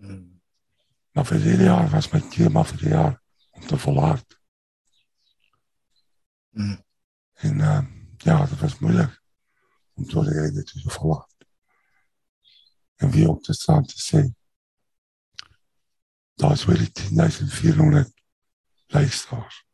[0.00, 0.40] Hmm.
[1.12, 3.16] Maar vir hierdie jaar was my tema vir die jaar
[3.56, 4.38] om te volhard.
[6.56, 6.78] Hmm.
[7.44, 7.80] En uh,
[8.24, 9.16] ja, dit was moeilik
[10.00, 11.48] om tot die einde te volhard.
[13.04, 14.26] En wie op te staan te sê,
[16.40, 18.14] daar is weer die 10.400
[18.96, 19.64] luisteraars.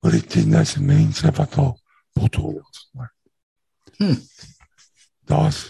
[0.00, 1.74] Oor die tienduisend mense wat al
[2.12, 3.14] potholes gemaak.
[3.98, 4.20] Hm.
[5.28, 5.66] Daar's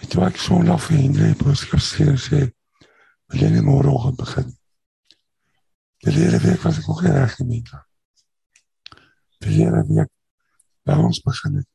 [0.00, 2.38] Ek wou ek so lank vir Hendrik boodskap stuur sê
[3.30, 4.48] wil jy nie môre oggend begin.
[6.00, 7.82] Die lede week was ek nog nie reg gemeen nie.
[9.44, 10.10] Die lede week
[10.88, 11.68] by ons begin het.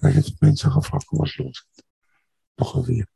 [0.00, 1.64] En ek het mense gevra kom ons los.
[2.60, 3.10] Nog 'n week.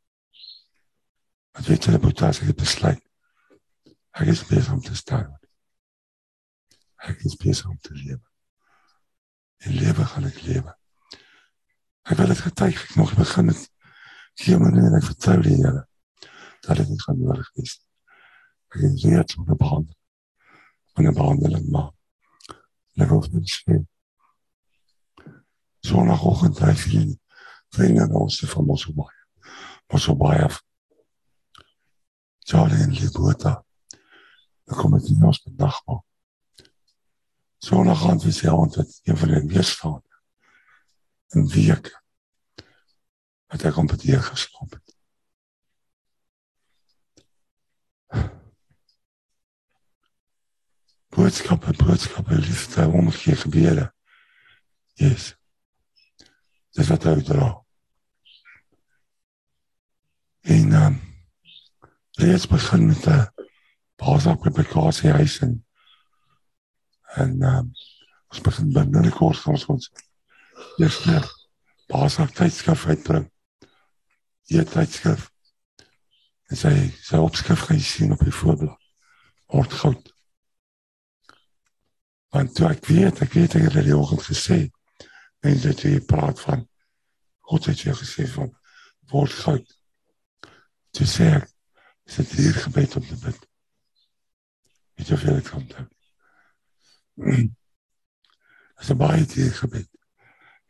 [1.53, 3.03] Wat weet jy dit as ek besluit?
[4.17, 5.37] Ek is besig om te staan.
[7.05, 8.23] Ek is besig om te lewe.
[9.57, 10.73] En lewe gaan ek lewe.
[12.07, 13.67] Ek wil dit getuig ek nog begin het.
[14.37, 15.87] Gee my net 'n vertrou die Here.
[16.61, 17.77] Dat dit nie gaan nodig wees.
[18.73, 19.85] Ek is reeds op 'n baan.
[20.93, 21.91] Op 'n behandeling maar.
[22.97, 23.85] Ek wil net sê.
[25.85, 27.19] Sondagoggend dryf jy
[27.69, 29.15] vriende na ons van Mosselbaai.
[29.87, 30.63] Mosselbaai af.
[32.39, 33.63] Charlie en Libota.
[34.65, 36.06] Dan kom ek nie ons vandag maar.
[37.57, 40.01] Sondagoggend is hy aan dit een van die weer staan.
[41.35, 41.91] 'n Week
[43.47, 44.95] wat ek om dit geslaap het.
[51.09, 53.93] Boodskappe, boodskappe, liefde, omgekeer gebeure.
[54.93, 55.35] Yes.
[56.69, 57.65] Dis wat hy dra.
[60.41, 60.99] En um,
[62.21, 63.31] reeds begin met 'n
[63.95, 65.66] basisapplikasie huis en
[67.23, 67.71] en um,
[68.31, 69.89] ons begin binnekort ons ons
[70.81, 71.21] eerste
[71.87, 73.25] basis tydskrif uitbring.
[74.51, 75.29] Die tydskrif
[76.47, 78.77] en sy sy opskrif gaan sien op die voorblad.
[79.51, 80.13] Word goud.
[82.35, 84.59] Want toe ek weet, ek weet ek het dit die oggend gesê.
[85.47, 86.65] En dit jy praat van
[87.47, 88.51] God het jy gesê van
[89.11, 89.75] word goud.
[90.95, 91.51] Toe sê ek
[92.07, 93.45] sit hier gebed op die bid.
[94.97, 95.87] Weet jy veel ek kan doen?
[98.77, 99.89] Dis 'n baie dier gebed.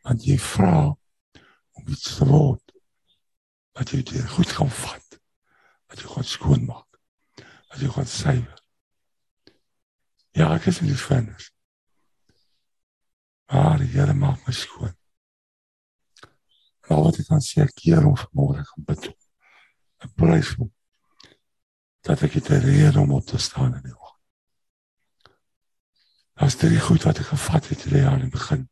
[0.02, 0.96] Want jy vra
[1.76, 2.64] om iets te word
[3.76, 5.18] wat jy dit goed kan vat.
[5.88, 7.00] Wat jy gaan skoon maak.
[7.68, 8.62] Wat jy gaan suiwer.
[10.32, 11.52] Ja, ek is in die vennis.
[13.52, 14.96] Maar die Here maak my skoon.
[16.88, 19.10] Nou wat ek kan sê, ek keer om vanmôre gaan bid.
[20.04, 20.72] Ek prys hom
[22.08, 24.07] dat ek dit rede om op te staan in die oggend.
[26.38, 28.68] As dit die goed wat ek gevat het in die jaar in begin.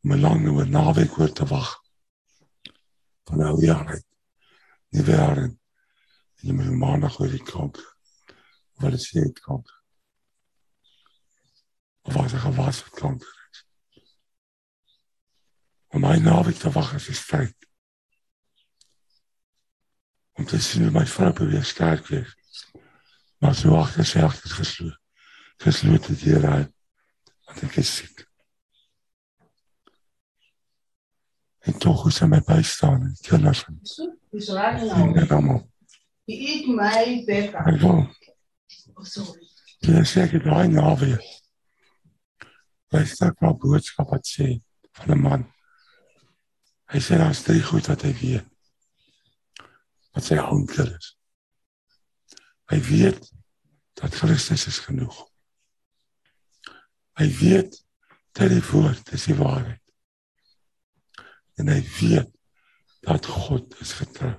[0.00, 1.68] Om lang oor naweek oor te wag.
[3.28, 4.06] Van nou jaar uit.
[4.96, 5.52] Nie weer in.
[6.40, 7.82] Jy moet maandag oor die kant.
[8.80, 9.68] Wat is dit kant?
[12.08, 13.30] Of was ek gewas het kant?
[15.92, 17.56] Om my naweek te wag is stryd.
[20.40, 22.36] Om te sien hoe my vrou weer sterk wees.
[23.44, 25.02] Maar so agter sy agter gesloot
[25.62, 26.72] geslote deure uit
[27.46, 28.24] want ek is siek.
[31.66, 33.78] En tog hoe sy my bystaan en kinders en
[34.36, 35.58] Dis reg en nou.
[36.28, 36.92] Jy eet my.
[37.26, 38.04] Ek wil
[38.96, 39.42] Oh, sorry.
[39.84, 41.24] jy sê ek daai naweek.
[42.94, 44.46] Hy sê ek wou boodskap wat sê
[44.98, 45.42] van 'n man.
[46.92, 48.46] Hy sê daar's drie goed wat hy weet.
[50.14, 51.16] Wat sy anker is.
[52.70, 53.20] Hy weet
[54.00, 55.18] dat Christus is genoeg.
[57.16, 57.78] Hy weet
[58.36, 59.80] dat die woord is die waarheid.
[61.56, 62.32] En hy weet
[63.06, 64.34] dat God is getrou.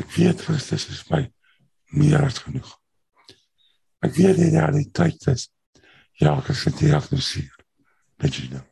[0.00, 1.22] Ek weet Christus is my
[1.94, 2.70] meer as genoeg.
[4.02, 5.50] Ek weet die realiteit is
[6.18, 7.54] ja, ek is gediagnoseer
[8.22, 8.64] met jy nou.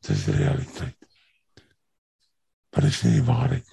[0.00, 0.96] Dit is die realiteit.
[2.70, 3.72] Maar dit is nie die waarheid.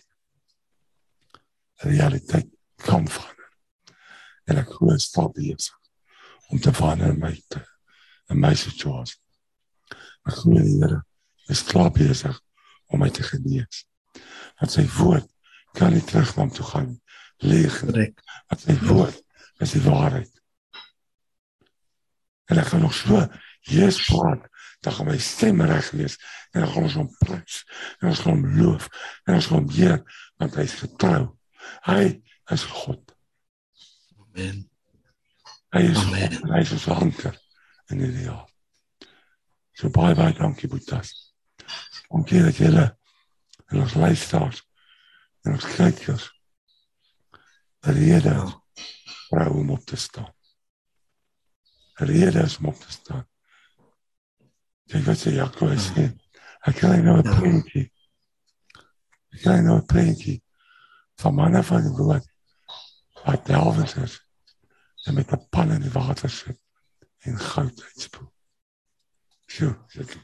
[1.83, 2.53] Die realiteit
[2.85, 3.51] kan verander.
[4.47, 5.75] En ek glo stap besig
[6.47, 7.61] om te verander in my te,
[8.31, 9.19] in my situasie.
[10.27, 11.01] Ek glo die Here
[11.51, 12.35] is klaar besig
[12.91, 13.85] om my te genees.
[14.59, 15.27] Dat sy woord
[15.77, 16.89] kan nie terug na hom toe gaan
[17.43, 17.81] leeg.
[17.91, 18.13] nie.
[18.49, 19.21] Dat sy woord
[19.63, 20.31] is die waarheid.
[22.47, 23.25] En ek gaan nog so
[23.67, 24.45] Jesus praat,
[24.85, 26.15] dan gaan my stem reg wees
[26.53, 27.63] en dan gaan ons hom prys
[27.99, 28.87] en ons gaan hom loof
[29.25, 29.99] en ons gaan hom eer
[30.39, 31.21] want hy is getrou.
[31.89, 32.01] Hy
[32.55, 33.15] is God.
[34.21, 34.67] Amen.
[35.75, 36.37] Hy is Amen.
[36.51, 37.35] Hy is ons anker
[37.91, 38.45] in die jaar.
[39.77, 41.11] So baie baie dankie Boetas.
[42.09, 42.85] Dankie dat julle
[43.67, 44.61] en ons luisteraars
[45.45, 46.29] en ons kykers
[47.87, 48.47] rede Ja.
[49.29, 50.31] vrou om op te staan.
[51.99, 53.25] Rede is om op te staan.
[54.87, 55.77] Kyk wat sê Jakob Ja.
[55.83, 56.07] sê.
[56.67, 57.39] Ek kry nou 'n Ja.
[57.39, 57.91] prentjie.
[59.33, 60.41] Ek kry nou 'n prentjie
[61.19, 62.25] van manne van die woord
[63.25, 64.19] Daai delwens is
[65.07, 66.59] en met 'n pan in die water sit
[67.19, 68.31] en goud uitspoel.
[69.45, 70.17] Sjoe, dit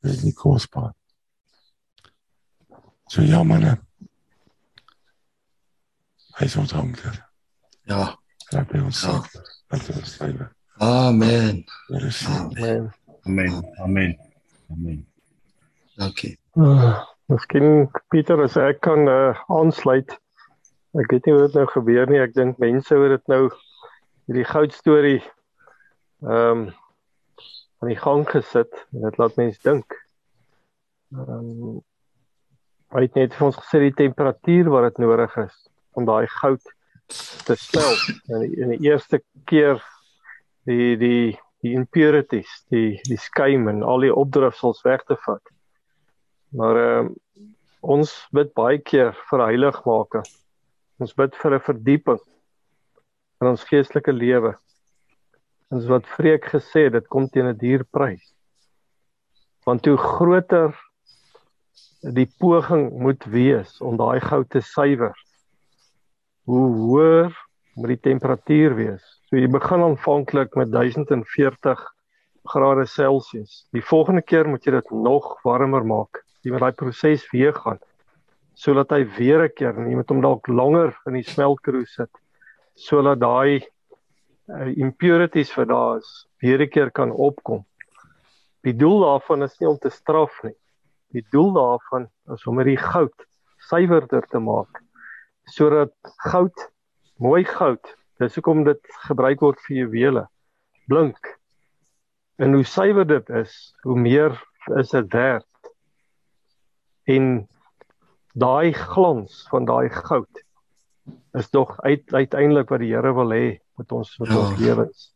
[0.00, 0.94] is nie kosbaar.
[3.08, 3.78] So ja manne.
[6.38, 7.16] Hy is ons honker.
[7.88, 8.18] Ja.
[8.52, 9.22] Laat by ons Ja.
[9.72, 10.28] Laat ons sê.
[10.78, 11.64] Amen.
[11.88, 12.92] Amen.
[13.26, 13.64] Amen.
[13.82, 14.18] Amen.
[14.70, 15.06] Amen.
[15.96, 16.36] Dankie.
[16.54, 20.12] Uh, miskien Pieter as ek kan uh, aansluit.
[21.00, 22.20] Ek weet nie hoe dit nou gebeur nie.
[22.22, 23.48] Ek dink mense het dit nou
[24.28, 25.22] hierdie goud storie
[26.20, 26.68] ehm um,
[27.78, 29.94] aan die gang gesit en dit laat mense dink.
[31.14, 31.78] Ehm um,
[32.92, 35.56] hy het net vir ons gesê die temperatuur wat dit nodig is
[35.96, 36.72] om daai goud
[37.48, 38.04] te smelt.
[38.32, 39.80] En die, in die eerste keer
[40.68, 45.54] die die die impurities, die die skuim en al die opdrifsels weg te vat.
[46.52, 47.16] Maar ehm uh,
[47.80, 50.26] ons bid baie keer vir heiligmaking.
[50.98, 52.20] Ons bid vir 'n verdieping
[53.40, 54.52] in ons geestelike lewe.
[55.74, 58.34] Ons wat Vreek gesê het, dit kom teen 'n duur prys.
[59.66, 60.74] Want hoe groter
[62.02, 65.14] die poging moet wees om daai goud te suiwer,
[66.46, 67.32] hoe hoër
[67.74, 69.04] moet die temperatuur wees.
[69.28, 71.84] So jy begin aanvanklik met 1040
[72.44, 73.68] grade Celsius.
[73.72, 76.24] Die volgende keer moet jy dit nog warmer maak.
[76.42, 77.78] Jy moet daai proses weer gaan
[78.58, 82.10] sodat hy weer 'n keer en jy moet hom dalk langer in die smeltkroes sit
[82.78, 83.58] sodat daai
[84.46, 86.10] uh, impurities wat daar is
[86.42, 87.64] weer 'n keer kan opkom.
[88.62, 90.56] Die doel daarvan is nie om te straf nie.
[91.12, 93.26] Die doel daarvan is om hierdie goud
[93.58, 94.82] suiwerder te maak
[95.48, 95.94] sodat
[96.28, 96.68] goud,
[97.16, 100.24] mooi goud, dis hoekom dit gebruik word vir juwele,
[100.90, 101.30] blink.
[102.38, 104.36] En hoe suiwer dit is, hoe meer
[104.78, 105.72] is dit werd.
[107.08, 107.48] En
[108.38, 110.44] daai glans van daai goud
[111.34, 114.38] is tog uit, uiteindelik wat die Here wil hê met ons met Ja.
[114.38, 115.14] ons lewens.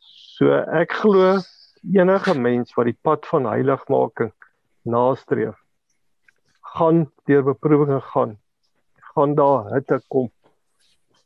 [0.00, 1.38] So ek glo
[1.84, 4.32] enige mens wat die pad van heiligmaking
[4.84, 5.56] nastreef,
[6.76, 8.38] gaan deur beproewinge gaan.
[9.14, 10.30] Gaan daar hitte kom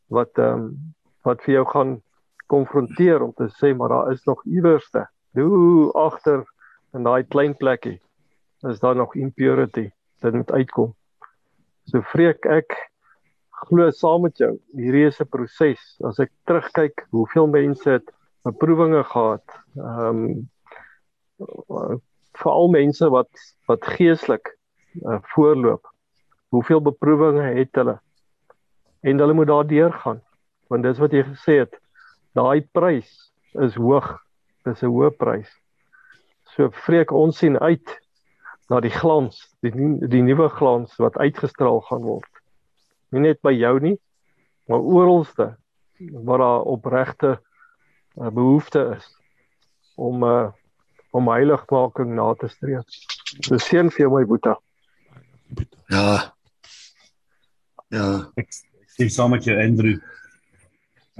[0.08, 2.02] wat ehm um, wat vir jou gaan
[2.46, 5.06] konfronteer om te sê maar daar is nog iewerste.
[5.32, 6.44] Hoe agter
[6.94, 8.00] in daai klein plekkie
[8.68, 9.90] is daar nog impurity.
[10.20, 10.94] Dit moet uitkom.
[11.86, 12.76] So vreek ek
[13.54, 14.52] glo saam met jou.
[14.76, 15.82] Hierdie is 'n proses.
[16.04, 18.10] As ek terugkyk, hoeveel mense het
[18.44, 19.44] beproewinge gehad.
[19.76, 20.44] Ehm
[21.68, 23.30] um, veral mense wat
[23.66, 24.56] wat geestelik
[25.02, 25.86] uh, voorloop.
[26.48, 28.00] Hoeveel beproewinge het hulle?
[29.00, 30.20] En hulle moet daardeur gaan.
[30.68, 31.78] Want dis wat jy gesê het.
[32.34, 34.18] Daai prys is hoog.
[34.64, 35.50] Dis 'n hoë prys.
[36.54, 38.00] So vreek ons sien uit
[38.70, 39.72] na die glans, die
[40.08, 42.33] die nuwe glans wat uitgestraal gaan word.
[43.12, 43.96] Nie net by jou nie,
[44.68, 45.56] maar oralste
[45.98, 47.40] waar daar opregte
[48.16, 49.06] uh, behoefte is
[49.94, 50.50] om uh,
[51.14, 52.82] om heiligmaking na te streef.
[53.46, 54.54] So seën vir jou my boetie.
[55.92, 56.34] Ja.
[57.94, 58.08] Ja.
[58.34, 60.00] Ek ek stem saam met jou Andrew.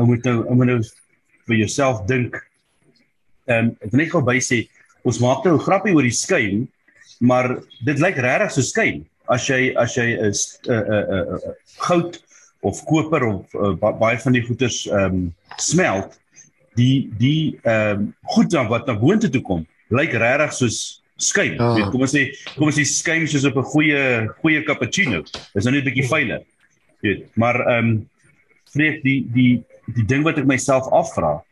[0.01, 0.81] Ou moet nou ou moet nou
[1.47, 2.41] vir jouself dink.
[3.47, 4.65] Ehm um, ek wil net gou by sê
[5.05, 6.67] ons maak nou 'n grappie oor die skuim,
[7.21, 9.05] maar dit lyk regtig so skuim.
[9.29, 11.55] As jy as jy is 'n uh, 'n uh, uh, uh,
[11.87, 12.21] goud
[12.63, 16.19] of koper of uh, ba baie van die goeders ehm um, smelt,
[16.77, 20.79] die die ehm um, goed dan wat na boontoe toe kom, lyk regtig soos
[21.17, 21.55] skuim.
[21.55, 21.77] Ja.
[21.79, 21.91] Ja.
[21.91, 24.03] Kom ons sê kom ons sê skuim soos op 'n goeie
[24.43, 25.23] goeie cappuccino.
[25.55, 26.43] Dis nou net 'n bietjie fyler.
[27.01, 28.09] Weet, maar ehm um,
[28.75, 29.63] vreek die die
[29.95, 31.43] die ding wat ek myself afvra.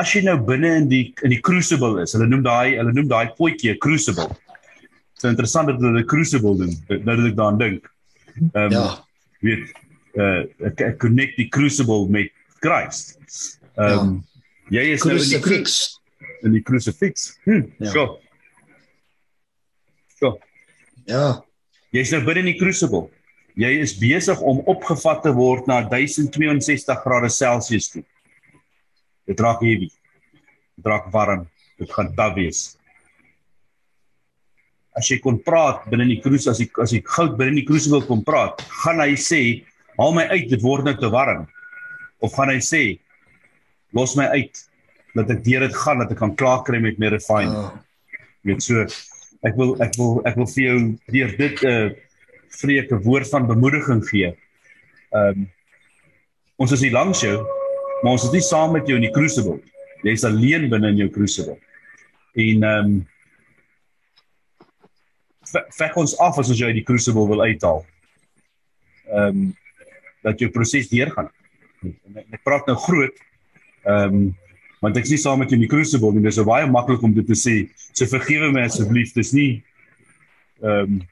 [0.00, 3.08] As jy nou binne in die in die crucible is, hulle noem daai hulle noem
[3.08, 4.30] daai potjie 'n crucible.
[5.20, 6.72] So interessant dat hulle crucible doen.
[6.88, 7.90] Nou dat ek daaraan dink.
[8.52, 8.86] Ehm um, Ja.
[9.40, 9.72] weet
[10.14, 13.58] uh ek, ek connect die crucible met Christ.
[13.76, 14.14] Ehm um,
[14.70, 14.80] ja.
[14.80, 16.00] jy is nou in die cru- Crucifix.
[16.42, 17.38] in die crucifix.
[17.44, 17.90] Hm, Ja.
[17.92, 18.20] So.
[20.18, 20.38] So,
[21.06, 21.42] Ja.
[21.92, 23.08] jy's nou binne in die crucible.
[23.56, 28.02] Jy is besig om opgevat te word na 1062 grade Celsius toe.
[29.28, 29.90] Dit raak heavy.
[30.76, 31.46] Dit raak warm.
[31.78, 32.76] Dit gaan taaf wees.
[34.94, 37.62] As jy kon praat binne in die crucible as ek as ek goud binne in
[37.62, 39.64] die crucible kon praat, gaan hy sê,
[39.98, 41.48] "Haal my uit, dit word nou te warm."
[42.20, 42.98] Of gaan hy sê,
[43.92, 44.54] "Los my uit
[45.14, 47.84] dat ek deur dit gaan dat ek kan klaar kry met my refine." Ja.
[48.44, 48.84] weet so
[49.44, 50.78] ek wil ek wil ek wil vir jou
[51.12, 51.90] deur dit 'n uh,
[52.60, 54.30] vreek 'n woord van bemoediging gee.
[55.12, 55.50] Ehm um,
[56.56, 57.42] ons is hier langs jou,
[58.02, 59.58] maar ons is nie saam met jou in die crucible.
[60.04, 61.58] Jy's alleen binne in jou crucible.
[62.36, 63.06] En ehm um,
[65.54, 67.84] vek ons af as ons jou uit die crucible wil uithaal.
[69.10, 69.52] Ehm um,
[70.24, 71.28] dat jou proses deurgaan.
[71.84, 71.92] nie.
[72.08, 73.20] En ek, ek praat nou groot.
[73.84, 74.24] Ehm um,
[74.84, 76.24] want ek is nie saam met jou in die crucible nie.
[76.24, 77.54] Dis baie maklik om dit te sê.
[77.92, 79.14] So vergewe my asseblief.
[79.16, 79.62] Dis nie
[80.62, 81.02] ehm um,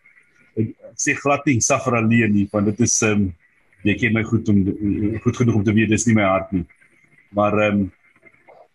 [0.61, 3.31] ek sê glad nie suffer alleen nie, want dit is ehm um,
[3.83, 4.61] jy ken my goed om
[5.25, 6.65] goed genoeg om te weet dis nie my hart nie.
[7.37, 7.91] Maar ehm um,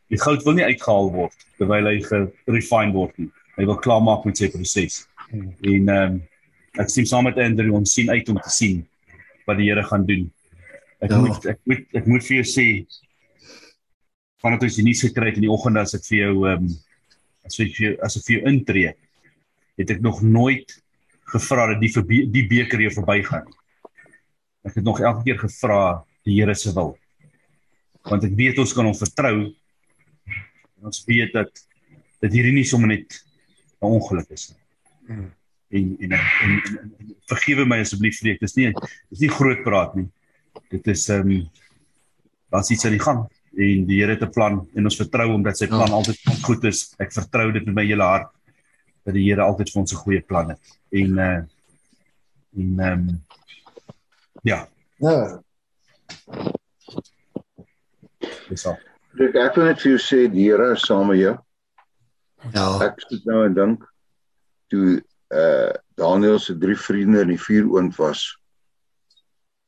[0.07, 3.29] die goud wil nie uitgehaal word terwyl hy gerefine word nie.
[3.57, 5.01] Hy wil klaarmaak met sy proses.
[5.31, 6.17] En ehm um,
[6.77, 8.83] ek sien saam met Andrew ons sien uit om te sien
[9.47, 10.27] wat die Here gaan doen.
[11.01, 11.19] Ek ja.
[11.21, 12.67] moet ek moet ek moet vir jou sê
[14.43, 16.75] vandat ons die nuus gekry het in die oggend as ek vir jou ehm um,
[17.47, 18.93] as ek vir jou as ek vir jou intree
[19.77, 20.73] het ek nog nooit
[21.33, 23.47] gevra dat die die beker hier verbygaan.
[24.67, 25.81] Ek het nog elke keer gevra
[26.27, 26.95] die Here se wil.
[28.07, 29.51] Want ek weet ons kan hom vertrou.
[30.83, 31.51] Ons weet dat
[32.21, 33.19] dat hierdie nie sommer net
[33.81, 34.66] 'n ongeluk is nie.
[35.07, 35.37] En
[35.69, 38.39] en, en, en, en, en vergewe my asseblief dit.
[38.39, 38.69] Dis nie
[39.11, 40.07] dis nie groot praat nie.
[40.71, 41.41] Dit is ehm um,
[42.53, 43.25] daar's iets aan die gang
[43.57, 45.99] en die Here het 'n plan en ons vertrou hom dat sy plan ja.
[45.99, 46.93] altyd goed is.
[46.99, 48.31] Ek vertrou dit met my hele hart
[49.03, 50.77] dat die Here altyd vir ons 'n goeie plan het.
[50.91, 51.41] En uh
[52.57, 53.21] en ehm um,
[54.43, 54.67] ja.
[54.99, 55.41] Ja.
[58.49, 58.79] Dis al.
[59.19, 61.35] Ek ek wil net vir jou sê die Here is saam met jou.
[62.53, 62.67] Ja.
[62.85, 63.83] Ek sit nou en dink
[64.67, 65.03] toe
[65.33, 68.37] uh Daniel se drie vriende in die vuuroond was.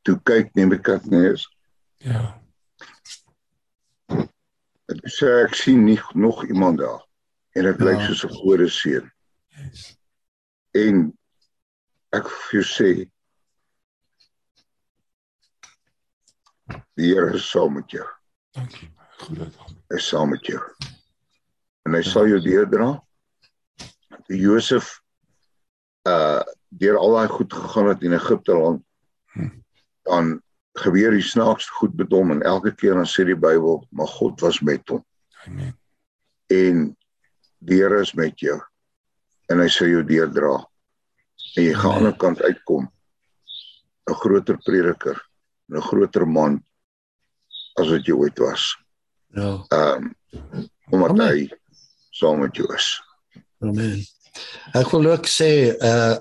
[0.01, 1.47] Toe kyk Nebukadnes.
[1.97, 2.39] Ja.
[4.89, 7.01] Ek sê ek sien nie nog iemand daar
[7.57, 8.05] en dit lyk Ja.
[8.07, 9.11] soos 'n gode seun.
[9.57, 9.97] Yes.
[10.73, 11.17] En
[12.13, 13.09] ek vir jou sê
[16.95, 18.05] die Here is saam met jou.
[18.55, 18.89] Dankie.
[19.19, 19.75] Goed dat hom.
[19.89, 20.59] Hy is saam met jou.
[21.85, 23.01] En hy sal jou deurdra.
[24.09, 24.99] Toe Josef
[26.07, 28.83] uh deur al daai goed gegaan het in Egipte land
[29.33, 29.49] Hm.
[30.05, 30.41] dan
[30.77, 34.41] gebeur die snaakste goed met hom en elke keer dan sê die Bybel maar God
[34.41, 35.03] was met hom
[35.45, 35.73] Amen.
[36.49, 36.95] en
[37.59, 38.57] die Here is met jou
[39.49, 40.55] en hy sal jou deurdra
[41.57, 42.87] en jy gaan aan die ander kant uitkom
[44.09, 45.17] 'n groter prediker
[45.69, 46.63] en 'n groter man
[47.79, 48.75] as wat jy ooit was
[49.35, 49.61] Ja.
[49.69, 50.09] ehm
[50.91, 51.27] omdat Amen.
[51.27, 51.49] hy
[52.11, 53.01] saam met jou is
[53.59, 53.99] Amen.
[54.77, 56.17] Ek wil ook sê uh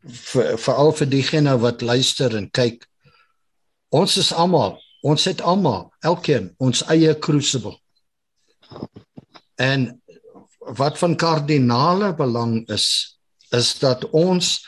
[0.00, 2.86] vir veral vir diegene wat luister en kyk.
[3.92, 7.74] Ons is almal, ons het almal, elkeen ons eie crucible.
[9.60, 9.90] En
[10.80, 13.18] wat van kardinale belang is
[13.52, 14.60] is dat ons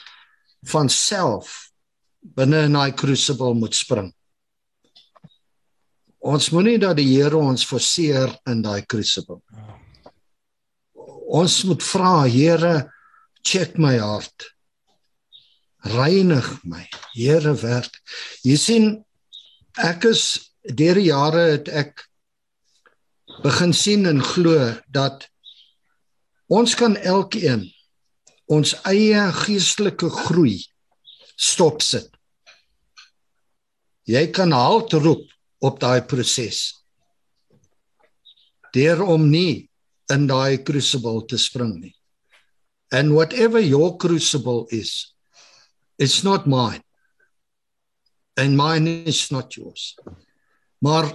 [0.70, 1.70] van self
[2.22, 4.12] binne in daai crucible moet spring.
[6.22, 9.41] Ons moenie dat die Here ons forceer in daai crucible.
[11.32, 12.92] Ons moet vra, Here,
[13.42, 14.52] check my hart.
[15.82, 16.84] Reinig my.
[17.16, 17.94] Here werk.
[18.44, 18.88] Jy sien
[19.80, 20.24] ek is
[20.62, 22.04] deur die jare het ek
[23.42, 25.26] begin sien en glo dat
[26.52, 27.64] ons kan elkeen
[28.52, 30.60] ons eie geestelike groei
[31.34, 32.12] stop sit.
[34.04, 35.24] Jy kan halt roep
[35.64, 36.84] op daai proses.
[38.76, 39.71] Deur om nie
[40.12, 41.94] in daai crucible te spring nie.
[42.92, 45.12] And whatever your crucible is,
[45.98, 46.82] it's not mine.
[48.36, 49.96] And mine is not yours.
[50.80, 51.08] Maar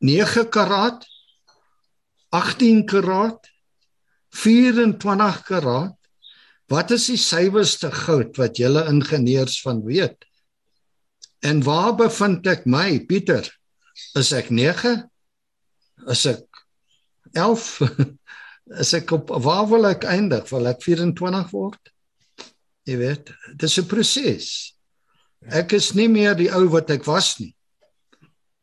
[0.00, 1.06] 9 karaat,
[2.30, 3.48] 18 karaat,
[4.30, 5.94] 24 karaat,
[6.68, 10.26] wat is die suiwerste goud wat julle ingenieurs van weet?
[11.40, 13.46] En waar bevind ek my, Pieter?
[14.18, 15.00] Is ek 9?
[16.12, 16.47] Is ek
[17.32, 18.16] 11?
[18.82, 20.48] Is ek op waar wil ek eindig?
[20.52, 21.92] Wil ek 24 word?
[22.88, 24.48] Jy weet, dis 'n proses.
[25.46, 27.54] Ek is nie meer die ou wat ek was nie.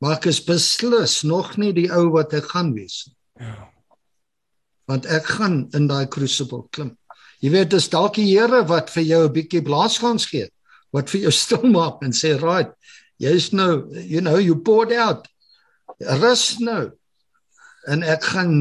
[0.02, 3.16] Maar ek is beslis nog nie die ou wat ek gaan wees nie.
[3.46, 3.70] Ja.
[4.90, 6.94] Want ek gaan in daai crucible klim.
[7.42, 10.50] Jy weet, dis dalk die Here wat vir jou 'n bietjie blaaskans gee,
[10.94, 12.72] wat vir jou stil maak en sê, "Right,
[13.20, 15.28] jy's nou, you know, you poured out.
[16.00, 16.92] Rus nou."
[17.88, 18.52] En ek gaan,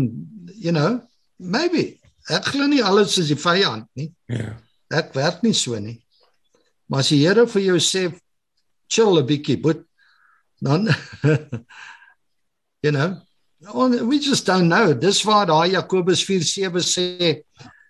[0.55, 1.01] you know,
[1.37, 2.01] maybe
[2.33, 4.11] ek glo nie alles is die vyand nie.
[4.33, 4.55] Ja.
[4.95, 5.99] Ek werk nie so nie.
[6.89, 8.09] Maar as die Here vir jou sê
[8.89, 9.85] chill 'n bietjie, but
[10.61, 10.89] dan
[12.85, 13.21] you know,
[13.73, 14.93] on, we just don't know.
[14.95, 17.43] Dis waar daai Jakobus 4:7 sê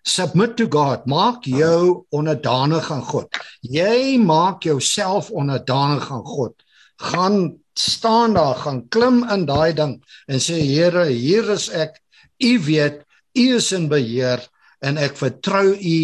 [0.05, 1.06] submit to God.
[1.06, 3.28] Maak jou onderdanig aan God.
[3.61, 6.55] Jy maak jouself onderdanig aan God.
[6.97, 9.97] Gaan staan daar, gaan klim in daai ding
[10.29, 12.01] en sê Here, hier is ek.
[12.43, 13.03] U weet,
[13.35, 14.43] U is in beheer
[14.85, 15.97] en ek vertrou U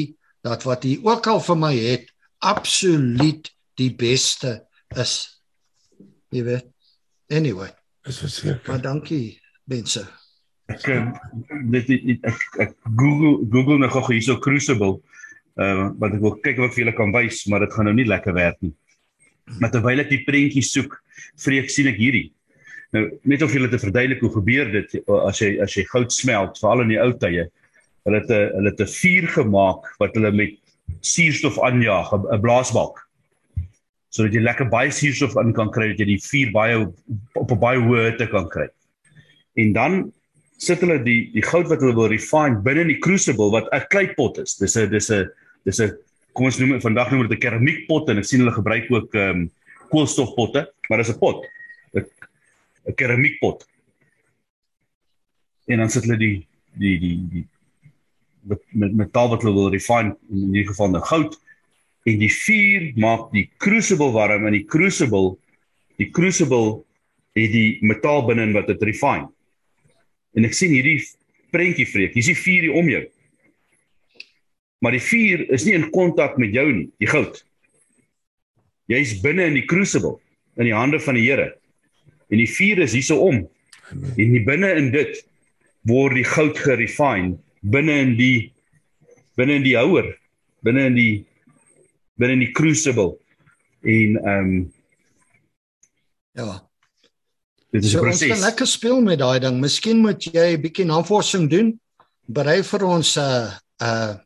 [0.43, 2.09] dat wat U ook al vir my het
[2.41, 4.61] absoluut die beste
[4.97, 5.13] is.
[6.33, 6.67] Jy weet.
[7.31, 7.71] Anyway,
[8.07, 8.61] Dis verseker.
[8.67, 9.39] maar dankie
[9.71, 10.03] mense.
[10.71, 11.07] Ek eh,
[11.71, 15.01] dit dit- ek, ek Google Google nou gou hierso Crucible.
[15.59, 18.07] Uh wat ek wil kyk ek vir julle kan wys, maar dit gaan nou nie
[18.07, 18.73] lekker werk nie.
[19.59, 20.95] Maar terwyl ek die prentjie soek,
[21.37, 22.31] vreek sien ek hierdie.
[22.95, 26.13] Nou net of julle te verduidelik hoe gebeur dit eh, as jy as jy goud
[26.13, 27.47] smelt, veral in die ou tye.
[28.07, 30.57] Hulle het 'n hulle het 'n vuur gemaak wat hulle met
[31.01, 32.99] suurstof aanjaag, 'n blaasbalk.
[34.11, 36.77] Sodat jy lekker baie suurstof in kan kry dat jy die vuur baie
[37.35, 38.69] op, 'n baie hoë hitte kan kry.
[39.57, 40.13] En dan
[40.59, 43.87] sit hulle die die goud wat hulle wil refine binne in die crucible wat 'n
[43.89, 44.57] kleipot is.
[44.57, 45.31] Dis 'n dis 'n
[45.65, 45.97] dis 'n
[46.33, 49.15] kom ons noem dit vandag noem dit 'n keramiekpot en ek sien hulle gebruik ook
[49.15, 49.51] ehm um,
[49.93, 51.47] koolstofpotte, maar dis 'n pot.
[51.95, 53.67] 'n keramiekpot.
[55.67, 57.47] En dan sit hulle die die die die
[58.43, 61.37] met met metaal wat hulle wil refine in hierdie geval nou goud
[62.09, 65.37] en die vuur maak die crucible warm en die crucible
[66.01, 66.81] die crucible
[67.37, 69.29] het die metaal binne in wat dit refine.
[70.35, 70.99] En ek sien hierdie
[71.55, 72.15] prentjie vreek.
[72.15, 73.03] Hier's die vuur hier om jou.
[74.81, 77.43] Maar die vuur is nie in kontak met jou nie, die goud.
[78.91, 80.19] Jy's binne in die crucible
[80.59, 81.55] in die hande van die Here.
[82.31, 83.45] En die vuur is hierso om.
[83.91, 85.21] En die binne in dit
[85.89, 88.53] word die goud gerefine binne in die
[89.37, 90.07] binne in die houer,
[90.65, 91.25] binne in die
[92.21, 93.19] binne in die crucible.
[93.83, 94.73] En ehm um,
[96.35, 96.63] Ja.
[97.73, 98.29] dit is 'n So ons proses.
[98.29, 99.61] kan lekker speel met daai ding.
[99.61, 101.81] Miskien moet jy 'n bietjie navorsing doen.
[102.27, 103.51] Berei vir ons 'n
[103.81, 104.21] 'n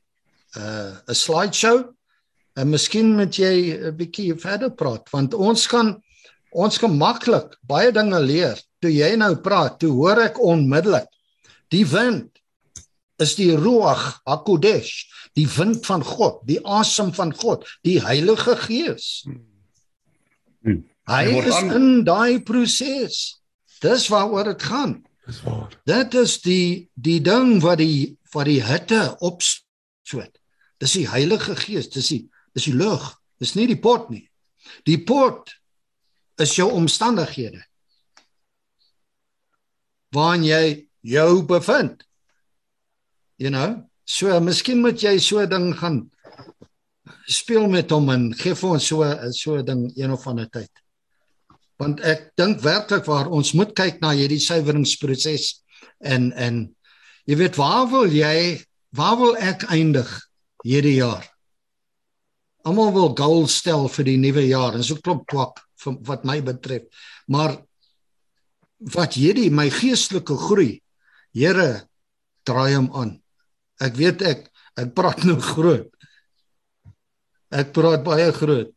[0.56, 1.93] 'n 'n slideshow.
[2.56, 5.96] En miskien moet jy 'n bietjie verder praat want ons kan
[6.54, 8.60] ons kan maklik baie dinge leer.
[8.80, 11.08] Toe jy nou praat, toe hoor ek onmiddellik
[11.70, 12.30] die wind
[13.18, 19.24] is die ruach hakodesh, die wind van God, die asem van God, die Heilige Gees.
[20.62, 20.84] Hmm.
[21.06, 23.40] Hy is aan- in daai proses.
[23.80, 25.04] Dis waaroor dit gaan.
[25.26, 25.70] Dis waar.
[25.84, 30.38] Dit is die die ding wat die wat die hitte opstoot.
[30.80, 33.02] Dis die Heilige Gees, dis die dis die lug.
[33.42, 34.24] Dis nie die pot nie.
[34.88, 35.52] Die pot
[36.40, 37.62] is jou omstandighede.
[40.14, 40.64] Waarin jy
[41.04, 42.04] jou bevind.
[43.38, 43.82] You know?
[44.04, 46.04] So miskien moet jy so ding gaan
[47.28, 49.06] speel met hom en gee vir ons so
[49.36, 50.70] so ding een of ander tyd.
[51.80, 55.50] Want ek dink werklik waar ons moet kyk na hierdie suiweringsproses
[56.04, 56.64] en en
[57.28, 58.60] jy weet waar wil jy
[58.94, 60.10] waar wil ek eindig
[60.64, 61.24] hierdie jaar?
[62.64, 66.38] Almal wil goals stel vir die nuwe jaar en so klop kwak vir wat my
[66.44, 66.86] betref.
[67.28, 67.58] Maar
[68.94, 70.80] wat hierdie my geestelike groei,
[71.34, 71.82] Here,
[72.46, 73.08] draai hom aan.
[73.82, 74.44] Ek weet ek
[74.78, 75.88] ek praat nou groot.
[77.50, 78.70] Ek praat baie groot.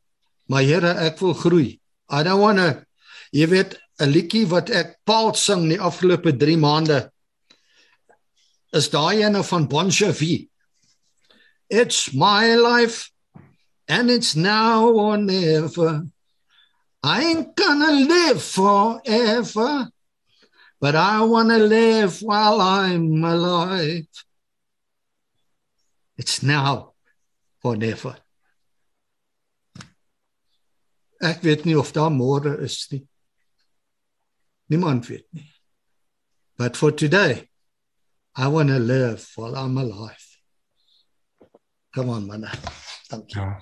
[0.50, 1.78] Maar Here, ek wil groei.
[2.10, 2.88] I don't want to
[3.36, 7.12] jy weet 'n liedjie wat ek paal sing die afgelope 3 maande
[8.74, 10.50] is daai ene van Bon Jovi.
[11.70, 13.12] It's my life
[13.88, 16.06] and it's now or never.
[17.04, 19.90] I ain't gonna live forever,
[20.80, 24.08] but I want to live while I'm alive.
[26.18, 26.94] It's now
[27.64, 28.18] or never.
[31.22, 33.08] Ek weet nie of daar môre is nie.
[34.70, 35.48] Niemand weet nie.
[36.58, 37.50] But for today,
[38.36, 40.26] I want to live while I'm alive.
[41.94, 42.46] Come on, man.
[43.10, 43.40] Dankie.
[43.40, 43.62] Ja.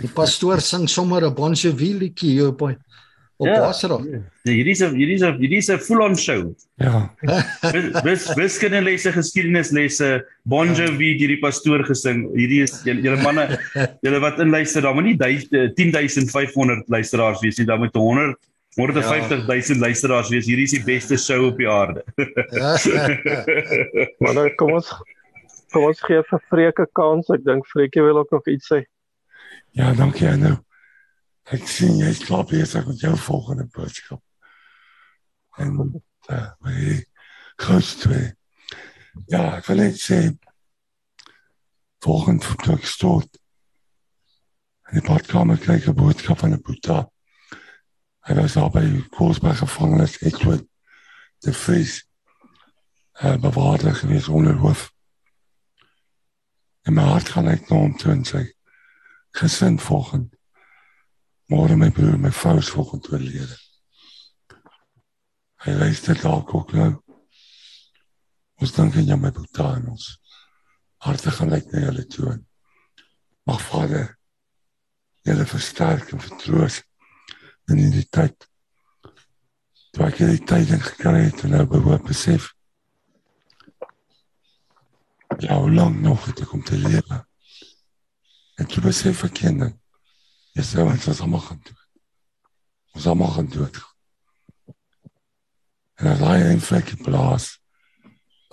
[0.00, 2.76] Die pastoor sing sommer 'n Bon Jovi liedjie hier op op
[3.46, 3.58] Ja.
[3.60, 3.96] Basra.
[4.44, 6.54] Ja, hierdie is 'n hierdie is 'n hierdie is 'n full-on show.
[6.76, 7.10] Ja.
[7.72, 12.28] Wis wis wiskundelesse, geskiedenislesse, Bon Jovi deur die pastoor gesing.
[12.36, 13.58] Hierdie is julle manne,
[14.02, 18.36] julle wat inluister, daar moet nie duis- eh, 10500 luisteraars wees nie, daar moet 100
[18.76, 20.46] 150 000 luisteraars wees.
[20.46, 22.04] Hierdie is die beste show op die aarde.
[24.20, 24.92] Maar nou kom ons
[25.72, 27.30] kom ons gee vir Freke kans.
[27.34, 28.82] Ek dink Freke wil ook nog iets sê.
[29.76, 30.56] Ja, dankie Anno.
[31.50, 34.22] Ek sien jy is klaar besig met jou volgende boodskap.
[35.58, 37.00] En uh, my
[37.60, 38.28] grootste twee.
[39.32, 40.20] Ja, ek wil net sê
[42.04, 43.40] volgende toe ek stort.
[44.90, 47.08] En die badkamer kry 'n boodskap van 'n boeta.
[48.26, 48.84] Hy was daar by
[49.16, 50.66] Koelsberg gevangenis Edward
[51.42, 52.06] de Vries.
[53.22, 54.90] Uh, bewaarder gewees onder hoof.
[56.90, 58.40] En my hart gaan uit na hom toe en sê
[59.38, 60.34] gesin volgende.
[61.46, 63.58] Môre my broer, my vrou is volgende oorlede.
[65.62, 66.88] Hy luister dalk ook nou.
[68.58, 70.08] Ons dink aan jou my en ons
[71.06, 72.34] harte gaan uit na julle toe.
[73.46, 74.18] Mag Vader
[75.22, 76.82] julle versterk en vertroos
[77.70, 78.50] in die tyd.
[79.94, 82.50] Toe ek hierdie tyding gekry het en nou behoop besef.
[85.40, 87.26] Ja, hoe lang nog het ek om te lewe?
[88.60, 89.72] En toe besef ek kinderen,
[90.52, 91.86] jy sê ons is allemaal gaan dood.
[92.92, 93.80] Ons allemaal gaan dood.
[95.96, 97.48] En as hy een vlekje blaas,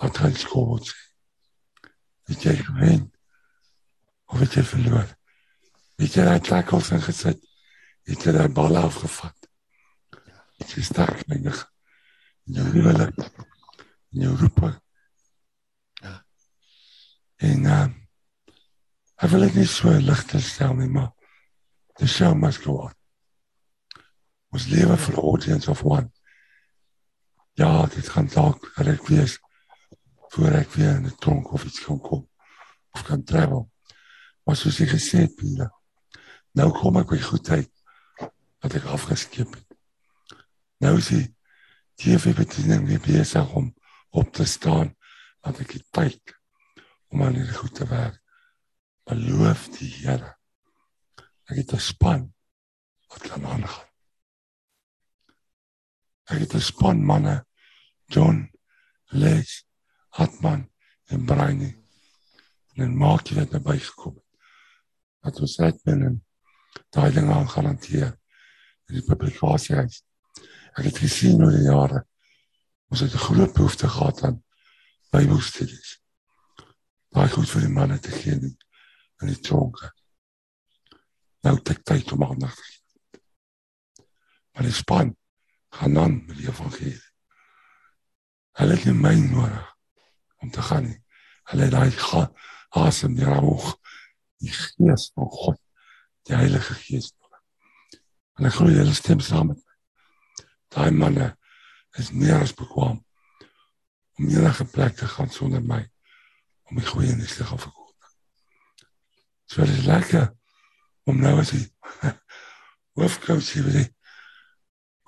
[0.00, 0.94] wat gaan sê,
[2.32, 3.04] het jy gewen,
[4.32, 5.12] of het jy verloor?
[6.00, 7.44] Het jy die tackles ingesit,
[8.08, 9.52] het jy die bal afgevat,
[10.56, 11.26] het jy sterk
[12.48, 13.26] in jou huwelik,
[14.24, 14.78] jou roeping,
[17.38, 17.86] en uh,
[19.22, 21.12] ek wil het nie so lichter stel nie, maar
[21.98, 22.94] the show must go on.
[24.54, 26.08] Ons lewe vir the audience of one.
[27.58, 29.38] Ja, dit gaan dalk reg wees
[30.34, 32.28] voor ek weer in 'n tronk of iets kan kom
[32.94, 33.70] of kan travel.
[34.44, 35.68] Maar soos jy gesê het, Pila,
[36.54, 37.72] nou kom ek by goed uit
[38.62, 39.76] wat ek afgeskep het.
[40.78, 41.34] Nou is die
[41.98, 43.74] TV-bediening weer besig om
[44.10, 44.94] op te staan,
[45.40, 46.37] want ek het tyd
[47.08, 48.20] om aan hierdie goed te werk.
[49.08, 50.34] Beloof die Here.
[51.48, 52.34] Ek het 'n span
[53.08, 53.88] wat kan aangaan.
[56.28, 57.46] Ek het 'n span manne
[58.06, 58.50] John
[59.04, 59.64] Les
[60.08, 60.70] Hartman
[61.06, 61.76] en Brainy.
[62.74, 64.28] En maak jy dit naby gekom het.
[65.20, 66.20] Dat ons net binne
[66.90, 68.18] daai ding aan garandeer
[68.86, 70.02] publikasie is.
[70.76, 72.04] Ek het gesien oor die jare
[72.88, 74.44] ons het 'n groot behoefte gehad aan
[75.10, 75.97] Bybelstudies.
[77.14, 79.90] Daai goed vir die manne te gee in die tronke.
[81.46, 83.22] Nou het tyd om aandag te gee.
[84.52, 85.16] Maar die span
[85.70, 87.00] gaan dan met die evangelie.
[88.58, 89.74] Hulle het nie my nodig
[90.42, 90.98] om te gaan nie.
[91.50, 92.26] Hulle het daai
[92.68, 93.74] asem die raag
[94.38, 95.58] die gees van God,
[96.28, 97.42] die Heilige Gees nodig.
[98.38, 99.76] En ek glo julle stem saam met my.
[100.74, 101.28] Daai manne
[101.98, 103.00] is meer as bekwam
[104.18, 105.80] om enige plek te gaan sonder my
[106.68, 108.14] om die goeie nuus te gaan verkondig.
[109.48, 110.28] So dit is lekker
[111.08, 111.64] om nou as die
[112.98, 113.86] hoofcoach hier by die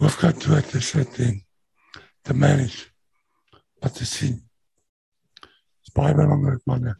[0.00, 1.42] hoofcoach te sit en
[2.24, 2.88] te manage
[3.80, 4.38] wat te sien.
[5.84, 6.96] Is baie belangrijk, manne,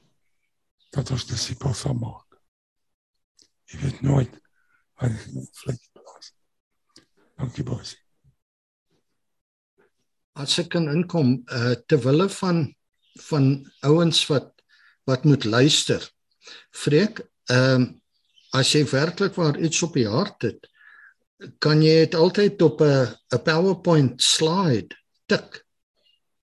[0.93, 2.41] dat ons disciples sal maak.
[3.71, 4.41] Je weet nooit
[5.01, 6.33] in het vlekje plaats.
[7.37, 7.95] Dankie, boys.
[10.37, 12.67] As ek kan inkom, uh terwille van
[13.31, 14.53] van ouens wat
[15.05, 16.03] wat moet luister.
[16.71, 17.21] Freek,
[17.51, 17.89] ehm uh,
[18.51, 20.67] as jy werklik waar iets op die hart het,
[21.63, 24.95] kan jy dit altyd op 'n 'n PowerPoint slide
[25.27, 25.65] tik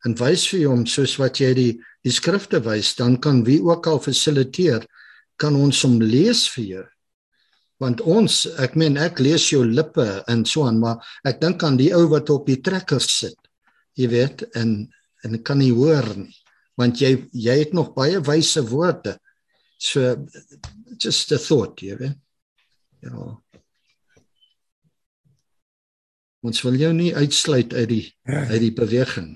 [0.05, 1.73] en wys vir hom soos wat jy die
[2.03, 4.85] die skrifte wys, dan kan wie ook al fasiliteer
[5.35, 6.85] kan ons hom lees vir jou.
[7.83, 11.77] Want ons, ek meen ek lees jou lippe en so aan, maar ek dink aan
[11.77, 13.37] die ou wat op die trekker sit.
[13.97, 14.89] Jy weet en
[15.25, 16.35] en kan nie hoor nie,
[16.77, 19.17] want jy jy het nog baie wyse woorde.
[19.77, 20.25] So
[20.97, 22.17] just a thought, jy weet.
[23.05, 23.33] Ja.
[26.45, 29.35] Ons wil jou nie uitsluit uit die uit die beweging.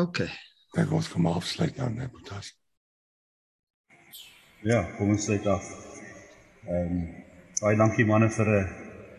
[0.00, 0.24] OK.
[0.80, 2.54] Ek ons kom afsluit dan, hè, Boetas.
[4.64, 5.66] Ja, kom ons sluit af.
[6.68, 7.02] Ehm um,
[7.62, 8.62] baie dankie manne vir 'n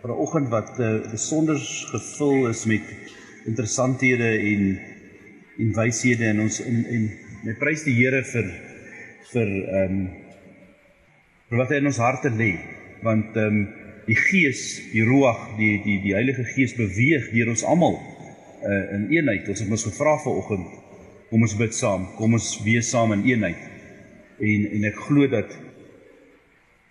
[0.02, 1.60] vir 'n oggend wat uh, besonder
[1.92, 2.88] gevul is met
[3.46, 4.66] interessanthede en
[5.58, 7.10] en wyshede en ons en en
[7.44, 8.52] my prys die Here vir
[9.34, 10.04] vir ehm um,
[11.50, 12.54] vir wat hy in ons harte lê
[13.04, 13.64] want ehm um,
[14.08, 19.08] die gees, die ruach, die die die Heilige Gees beweeg deur ons almal uh, in
[19.14, 19.48] eenheid.
[19.52, 20.74] Ons het ons gevra vanoggend,
[21.30, 23.70] kom ons bid saam, kom ons wees saam in eenheid.
[24.44, 25.54] En en ek glo dat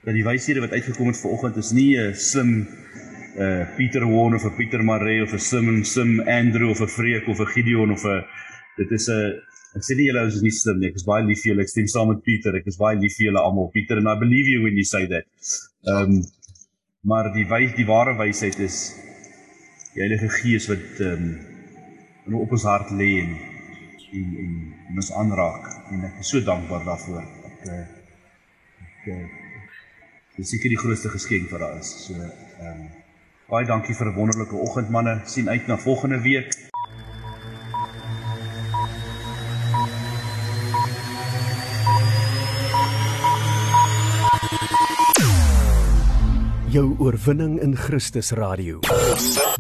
[0.03, 2.67] dat die wyshede wat uitgekom het vanoggend is nie 'n slim
[3.39, 7.29] uh Pieter Warne of 'n Pieter Maree of 'n Sim Sim Andrew of 'n Freek
[7.29, 8.25] of 'n Gideon of 'n
[8.77, 9.41] dit is 'n
[9.77, 10.89] ek sê nie julle is nie slim nie.
[10.89, 11.63] Ek is baie lief vir julle.
[11.63, 12.57] Ek stem saam met Pieter.
[12.57, 13.71] Ek is baie lief vir julle almal.
[13.73, 15.25] Pieter and I believe you when you say that.
[15.87, 16.23] Um
[17.03, 18.95] maar die wys die ware wysheid is
[19.95, 21.25] die Heilige Gees wat ehm
[22.27, 23.33] um, op ons hart lê en
[24.13, 24.55] en en,
[24.89, 27.25] en ons aanraak en ek is so dankbaar daarvoor.
[27.49, 31.91] Ek ek, ek dis seker die grootste geskenk wat daar is.
[32.07, 33.02] So ehm um,
[33.53, 35.21] baie dankie vir 'n wonderlike oggend manne.
[35.25, 36.71] sien uit na volgende week.
[46.69, 48.81] Jou oorwinning in Christus radio.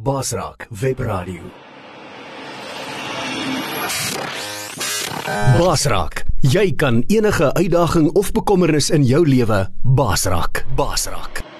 [0.02, 1.42] Basraak web radio.
[5.58, 10.64] Basraak, Jy kan enige uitdaging of bekommernis in jou lewe baasraak.
[10.74, 11.51] Baasraak.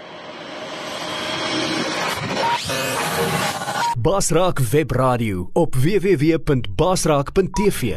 [3.99, 7.97] Basraak Webradio op www.basraak.tv